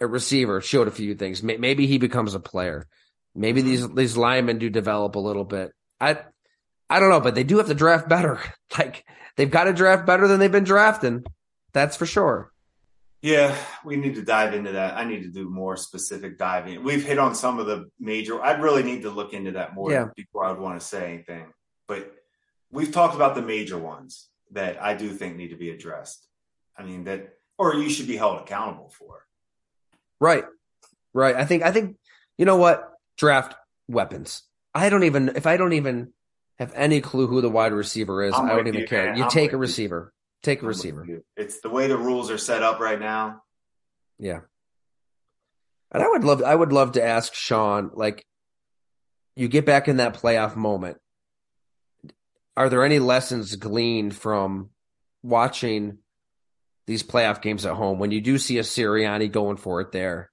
a 0.00 0.06
receiver, 0.06 0.60
showed 0.60 0.88
a 0.88 0.92
few 0.92 1.14
things. 1.14 1.42
Maybe 1.42 1.86
he 1.86 1.98
becomes 1.98 2.34
a 2.34 2.40
player. 2.40 2.86
Maybe 3.34 3.60
mm-hmm. 3.60 3.70
these 3.70 3.88
these 3.90 4.16
linemen 4.16 4.58
do 4.58 4.70
develop 4.70 5.14
a 5.14 5.20
little 5.20 5.44
bit. 5.44 5.72
I 6.00 6.18
I 6.88 6.98
don't 6.98 7.10
know, 7.10 7.20
but 7.20 7.34
they 7.34 7.44
do 7.44 7.58
have 7.58 7.68
to 7.68 7.74
draft 7.74 8.08
better. 8.08 8.40
Like 8.78 9.04
they've 9.34 9.50
got 9.50 9.64
to 9.64 9.72
draft 9.72 10.06
better 10.06 10.28
than 10.28 10.38
they've 10.38 10.50
been 10.50 10.62
drafting. 10.62 11.24
That's 11.72 11.96
for 11.96 12.06
sure. 12.06 12.52
Yeah, 13.20 13.56
we 13.84 13.96
need 13.96 14.14
to 14.14 14.22
dive 14.22 14.54
into 14.54 14.72
that. 14.72 14.96
I 14.96 15.02
need 15.02 15.24
to 15.24 15.28
do 15.28 15.50
more 15.50 15.76
specific 15.76 16.38
diving. 16.38 16.84
We've 16.84 17.04
hit 17.04 17.18
on 17.18 17.34
some 17.34 17.58
of 17.58 17.66
the 17.66 17.90
major. 17.98 18.40
I'd 18.40 18.62
really 18.62 18.84
need 18.84 19.02
to 19.02 19.10
look 19.10 19.32
into 19.32 19.50
that 19.52 19.74
more 19.74 19.90
yeah. 19.90 20.06
before 20.14 20.44
I 20.44 20.52
would 20.52 20.60
want 20.60 20.80
to 20.80 20.86
say 20.86 21.12
anything. 21.12 21.52
But 21.88 22.14
we've 22.70 22.92
talked 22.92 23.16
about 23.16 23.34
the 23.34 23.42
major 23.42 23.76
ones 23.76 24.28
that 24.52 24.80
I 24.80 24.94
do 24.94 25.10
think 25.10 25.36
need 25.36 25.48
to 25.48 25.56
be 25.56 25.70
addressed. 25.70 26.26
I 26.76 26.84
mean 26.84 27.04
that, 27.04 27.34
or 27.58 27.74
you 27.74 27.90
should 27.90 28.06
be 28.06 28.16
held 28.16 28.40
accountable 28.40 28.88
for. 28.88 29.26
Right. 30.20 30.44
Right. 31.14 31.34
I 31.34 31.44
think 31.44 31.62
I 31.62 31.72
think 31.72 31.96
you 32.38 32.44
know 32.44 32.56
what? 32.56 32.86
Draft 33.16 33.54
weapons. 33.88 34.42
I 34.74 34.88
don't 34.88 35.04
even 35.04 35.32
if 35.34 35.46
I 35.46 35.56
don't 35.56 35.72
even 35.72 36.12
have 36.58 36.72
any 36.74 37.00
clue 37.00 37.26
who 37.26 37.40
the 37.40 37.50
wide 37.50 37.72
receiver 37.72 38.22
is, 38.22 38.34
I'm 38.34 38.46
I 38.46 38.50
don't 38.50 38.68
even 38.68 38.82
you, 38.82 38.86
care. 38.86 39.06
Man. 39.06 39.16
You 39.16 39.24
I'm 39.24 39.30
take 39.30 39.52
a 39.52 39.56
receiver. 39.56 40.12
You. 40.12 40.20
Take 40.42 40.60
a 40.60 40.62
I'm 40.62 40.68
receiver. 40.68 41.22
It's 41.36 41.60
the 41.60 41.70
way 41.70 41.86
the 41.88 41.98
rules 41.98 42.30
are 42.30 42.38
set 42.38 42.62
up 42.62 42.80
right 42.80 43.00
now. 43.00 43.42
Yeah. 44.18 44.40
And 45.92 46.02
I 46.02 46.08
would 46.08 46.22
love 46.22 46.42
I 46.42 46.54
would 46.54 46.72
love 46.72 46.92
to 46.92 47.04
ask 47.04 47.34
Sean, 47.34 47.90
like, 47.94 48.24
you 49.34 49.48
get 49.48 49.66
back 49.66 49.88
in 49.88 49.96
that 49.96 50.14
playoff 50.14 50.54
moment. 50.54 50.98
Are 52.56 52.68
there 52.68 52.84
any 52.84 52.98
lessons 52.98 53.56
gleaned 53.56 54.14
from 54.14 54.70
watching 55.22 55.98
these 56.90 57.04
playoff 57.04 57.40
games 57.40 57.64
at 57.64 57.76
home, 57.76 58.00
when 58.00 58.10
you 58.10 58.20
do 58.20 58.36
see 58.36 58.58
a 58.58 58.62
Sirianni 58.62 59.30
going 59.30 59.56
for 59.56 59.80
it 59.80 59.92
there, 59.92 60.28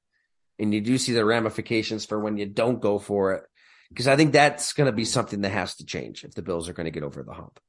and 0.57 0.73
you 0.73 0.81
do 0.81 0.97
see 0.97 1.13
the 1.13 1.23
ramifications 1.23 2.03
for 2.03 2.19
when 2.19 2.37
you 2.37 2.47
don't 2.47 2.81
go 2.81 2.97
for 2.97 3.33
it, 3.33 3.43
because 3.89 4.07
I 4.07 4.15
think 4.15 4.33
that's 4.33 4.73
going 4.73 4.87
to 4.87 4.91
be 4.91 5.05
something 5.05 5.41
that 5.41 5.51
has 5.51 5.75
to 5.75 5.85
change 5.85 6.23
if 6.23 6.33
the 6.33 6.41
Bills 6.41 6.67
are 6.67 6.73
going 6.73 6.85
to 6.85 6.91
get 6.91 7.03
over 7.03 7.21
the 7.21 7.31
hump. 7.31 7.59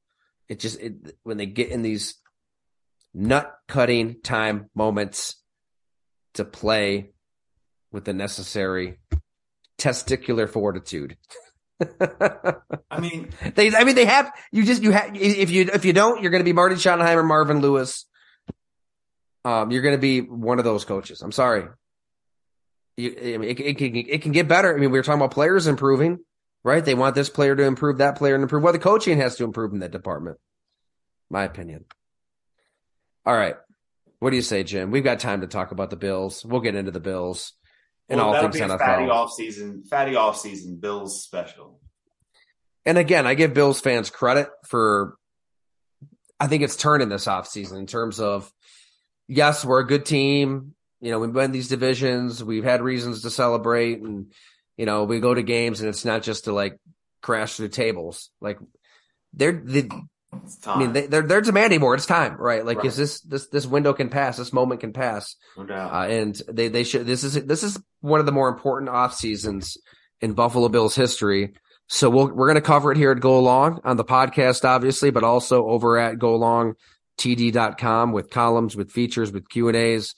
It 0.48 0.58
just 0.58 0.80
it, 0.80 1.16
when 1.22 1.36
they 1.36 1.44
get 1.44 1.68
in 1.68 1.82
these 1.82 2.14
nut 3.12 3.54
cutting 3.68 4.22
time 4.22 4.70
moments 4.74 5.36
to 6.34 6.46
play 6.46 7.10
with 7.92 8.06
the 8.06 8.14
necessary 8.14 9.00
testicular 9.76 10.48
fortitude. 10.48 11.18
I 11.78 13.00
mean, 13.00 13.28
they. 13.54 13.76
I 13.76 13.84
mean, 13.84 13.96
they 13.96 14.06
have. 14.06 14.32
You 14.50 14.64
just 14.64 14.82
you 14.82 14.92
have. 14.92 15.14
If 15.14 15.50
you 15.50 15.68
if 15.74 15.84
you 15.84 15.92
don't, 15.92 16.22
you're 16.22 16.30
going 16.30 16.40
to 16.40 16.48
be 16.48 16.54
Marty 16.54 16.76
Schottenheimer, 16.76 17.26
Marvin 17.26 17.60
Lewis, 17.60 18.06
um, 19.44 19.70
you're 19.70 19.82
going 19.82 19.94
to 19.94 20.00
be 20.00 20.20
one 20.20 20.58
of 20.58 20.64
those 20.64 20.84
coaches. 20.84 21.22
I'm 21.22 21.32
sorry. 21.32 21.66
You, 22.96 23.10
it, 23.10 23.60
it, 23.60 23.78
can, 23.78 23.94
it 23.94 24.22
can 24.22 24.32
get 24.32 24.48
better. 24.48 24.74
I 24.74 24.78
mean, 24.78 24.90
we 24.90 24.98
were 24.98 25.02
talking 25.02 25.20
about 25.20 25.32
players 25.32 25.66
improving, 25.66 26.18
right? 26.64 26.84
They 26.84 26.94
want 26.94 27.14
this 27.14 27.30
player 27.30 27.54
to 27.54 27.62
improve, 27.62 27.98
that 27.98 28.16
player 28.16 28.36
to 28.36 28.42
improve. 28.42 28.62
Well, 28.62 28.72
the 28.72 28.78
coaching 28.78 29.18
has 29.18 29.36
to 29.36 29.44
improve 29.44 29.72
in 29.72 29.80
that 29.80 29.92
department. 29.92 30.38
My 31.30 31.44
opinion. 31.44 31.84
All 33.24 33.36
right. 33.36 33.56
What 34.18 34.30
do 34.30 34.36
you 34.36 34.42
say, 34.42 34.64
Jim? 34.64 34.90
We've 34.90 35.04
got 35.04 35.20
time 35.20 35.42
to 35.42 35.46
talk 35.46 35.70
about 35.70 35.90
the 35.90 35.96
Bills. 35.96 36.44
We'll 36.44 36.60
get 36.60 36.74
into 36.74 36.90
the 36.90 37.00
Bills 37.00 37.52
and 38.08 38.18
well, 38.18 38.34
all 38.34 38.42
things 38.42 38.56
NFL. 38.56 38.78
Fatty 38.78 39.10
off 39.10 39.32
season, 39.32 39.84
fatty 39.84 40.16
off 40.16 40.38
season 40.38 40.76
Bills 40.76 41.22
special. 41.22 41.80
And 42.86 42.98
again, 42.98 43.26
I 43.26 43.34
give 43.34 43.54
Bills 43.54 43.80
fans 43.80 44.10
credit 44.10 44.48
for. 44.66 45.16
I 46.40 46.46
think 46.46 46.62
it's 46.62 46.76
turning 46.76 47.08
this 47.08 47.26
off 47.26 47.48
season 47.48 47.78
in 47.78 47.86
terms 47.86 48.20
of 48.20 48.50
yes, 49.28 49.64
we're 49.64 49.80
a 49.80 49.86
good 49.86 50.04
team. 50.04 50.74
You 51.00 51.12
know, 51.12 51.20
we 51.20 51.28
win 51.28 51.52
these 51.52 51.68
divisions. 51.68 52.42
We've 52.42 52.64
had 52.64 52.82
reasons 52.82 53.22
to 53.22 53.30
celebrate, 53.30 54.00
and 54.00 54.32
you 54.76 54.86
know, 54.86 55.04
we 55.04 55.20
go 55.20 55.32
to 55.32 55.42
games, 55.42 55.80
and 55.80 55.88
it's 55.88 56.04
not 56.04 56.22
just 56.22 56.44
to 56.44 56.52
like 56.52 56.78
crash 57.22 57.56
through 57.56 57.68
tables. 57.68 58.30
Like 58.40 58.58
they're 59.32 59.52
the. 59.52 59.90
I 60.66 60.78
mean, 60.78 60.92
they, 60.92 61.04
are 61.04 61.06
they're, 61.06 61.22
they're 61.22 61.40
demanding 61.40 61.80
more. 61.80 61.94
It's 61.94 62.04
time, 62.04 62.36
right? 62.36 62.64
Like, 62.64 62.78
right. 62.78 62.86
is 62.86 62.96
this 62.96 63.20
this 63.22 63.48
this 63.48 63.66
window 63.66 63.92
can 63.92 64.10
pass? 64.10 64.36
This 64.36 64.52
moment 64.52 64.80
can 64.80 64.92
pass, 64.92 65.36
no 65.56 65.64
doubt. 65.64 65.92
Uh, 65.92 66.12
and 66.12 66.42
they 66.48 66.68
they 66.68 66.84
should. 66.84 67.06
This 67.06 67.24
is 67.24 67.34
this 67.46 67.62
is 67.62 67.80
one 68.00 68.20
of 68.20 68.26
the 68.26 68.32
more 68.32 68.48
important 68.48 68.90
off 68.90 69.14
seasons 69.14 69.78
in 70.20 70.34
Buffalo 70.34 70.68
Bills 70.68 70.94
history. 70.94 71.54
So 71.86 72.10
we'll, 72.10 72.28
we're 72.28 72.46
going 72.46 72.56
to 72.56 72.60
cover 72.60 72.92
it 72.92 72.98
here 72.98 73.12
at 73.12 73.20
Go 73.20 73.40
Long 73.40 73.80
on 73.84 73.96
the 73.96 74.04
podcast, 74.04 74.64
obviously, 74.66 75.10
but 75.10 75.24
also 75.24 75.66
over 75.66 75.96
at 75.96 76.18
Go 76.18 76.36
Long 76.36 76.74
td.com 77.18 78.12
with 78.12 78.30
columns, 78.30 78.76
with 78.76 78.90
features, 78.90 79.32
with 79.32 79.48
Q 79.48 79.68
and 79.68 79.76
A's. 79.76 80.14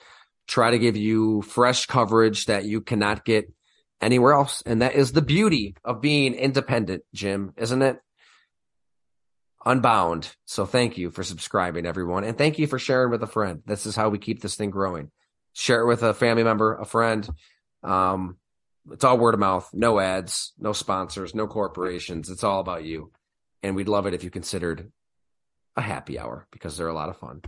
Try 0.47 0.71
to 0.71 0.79
give 0.79 0.97
you 0.97 1.43
fresh 1.43 1.87
coverage 1.87 2.47
that 2.47 2.65
you 2.65 2.81
cannot 2.81 3.25
get 3.25 3.53
anywhere 4.01 4.33
else. 4.33 4.63
And 4.67 4.83
that 4.83 4.95
is 4.95 5.13
the 5.13 5.23
beauty 5.23 5.77
of 5.85 6.01
being 6.01 6.35
independent, 6.35 7.05
Jim, 7.15 7.53
isn't 7.57 7.83
it? 7.83 7.99
Unbound. 9.65 10.35
So 10.47 10.65
thank 10.65 10.97
you 10.97 11.11
for 11.11 11.23
subscribing, 11.23 11.87
everyone. 11.87 12.25
And 12.25 12.37
thank 12.37 12.59
you 12.59 12.67
for 12.67 12.79
sharing 12.79 13.11
with 13.11 13.23
a 13.23 13.27
friend. 13.27 13.63
This 13.67 13.87
is 13.87 13.95
how 13.95 14.09
we 14.09 14.19
keep 14.19 14.41
this 14.41 14.57
thing 14.57 14.71
growing. 14.71 15.11
share 15.53 15.83
it 15.83 15.87
with 15.87 16.03
a 16.03 16.15
family 16.15 16.45
member, 16.45 16.77
a 16.77 16.85
friend. 16.85 17.29
Um, 17.83 18.37
it's 18.91 19.05
all 19.05 19.19
word 19.19 19.35
of 19.35 19.41
mouth, 19.41 19.69
no 19.73 20.01
ads, 20.01 20.53
no 20.59 20.73
sponsors, 20.73 21.35
no 21.35 21.47
corporations. 21.47 22.31
It's 22.31 22.45
all 22.45 22.61
about 22.61 22.85
you. 22.85 23.13
And 23.63 23.77
we'd 23.77 23.89
love 23.89 24.07
it 24.07 24.15
if 24.15 24.25
you 24.25 24.31
considered 24.31 24.91
a 25.77 25.83
happy 25.83 26.19
hour 26.19 26.47
because 26.51 26.77
they're 26.77 26.89
a 26.89 26.95
lot 26.95 27.09
of 27.09 27.17
fun. 27.17 27.43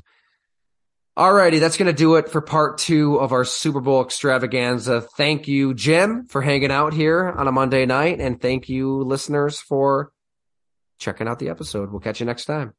Alrighty, 1.16 1.61
that's 1.61 1.77
going 1.77 1.87
to 1.87 1.93
do 1.93 2.14
it 2.16 2.31
for 2.31 2.41
part 2.41 2.79
two 2.79 3.16
of 3.16 3.33
our 3.33 3.45
Super 3.45 3.81
Bowl 3.81 4.03
extravaganza. 4.03 5.03
Thank 5.03 5.47
you, 5.47 5.75
Jim, 5.75 6.25
for 6.25 6.41
hanging 6.41 6.70
out 6.70 6.95
here 6.95 7.29
on 7.29 7.47
a 7.47 7.53
Monday 7.53 7.85
night. 7.85 8.18
And 8.18 8.41
thank 8.41 8.70
you, 8.70 9.03
listeners, 9.03 9.61
for 9.61 10.11
checking 10.99 11.29
out 11.29 11.39
the 11.39 11.51
episode. 11.51 11.91
We'll 11.91 12.01
catch 12.01 12.20
you 12.20 12.27
next 12.27 12.47
time. 12.47 12.73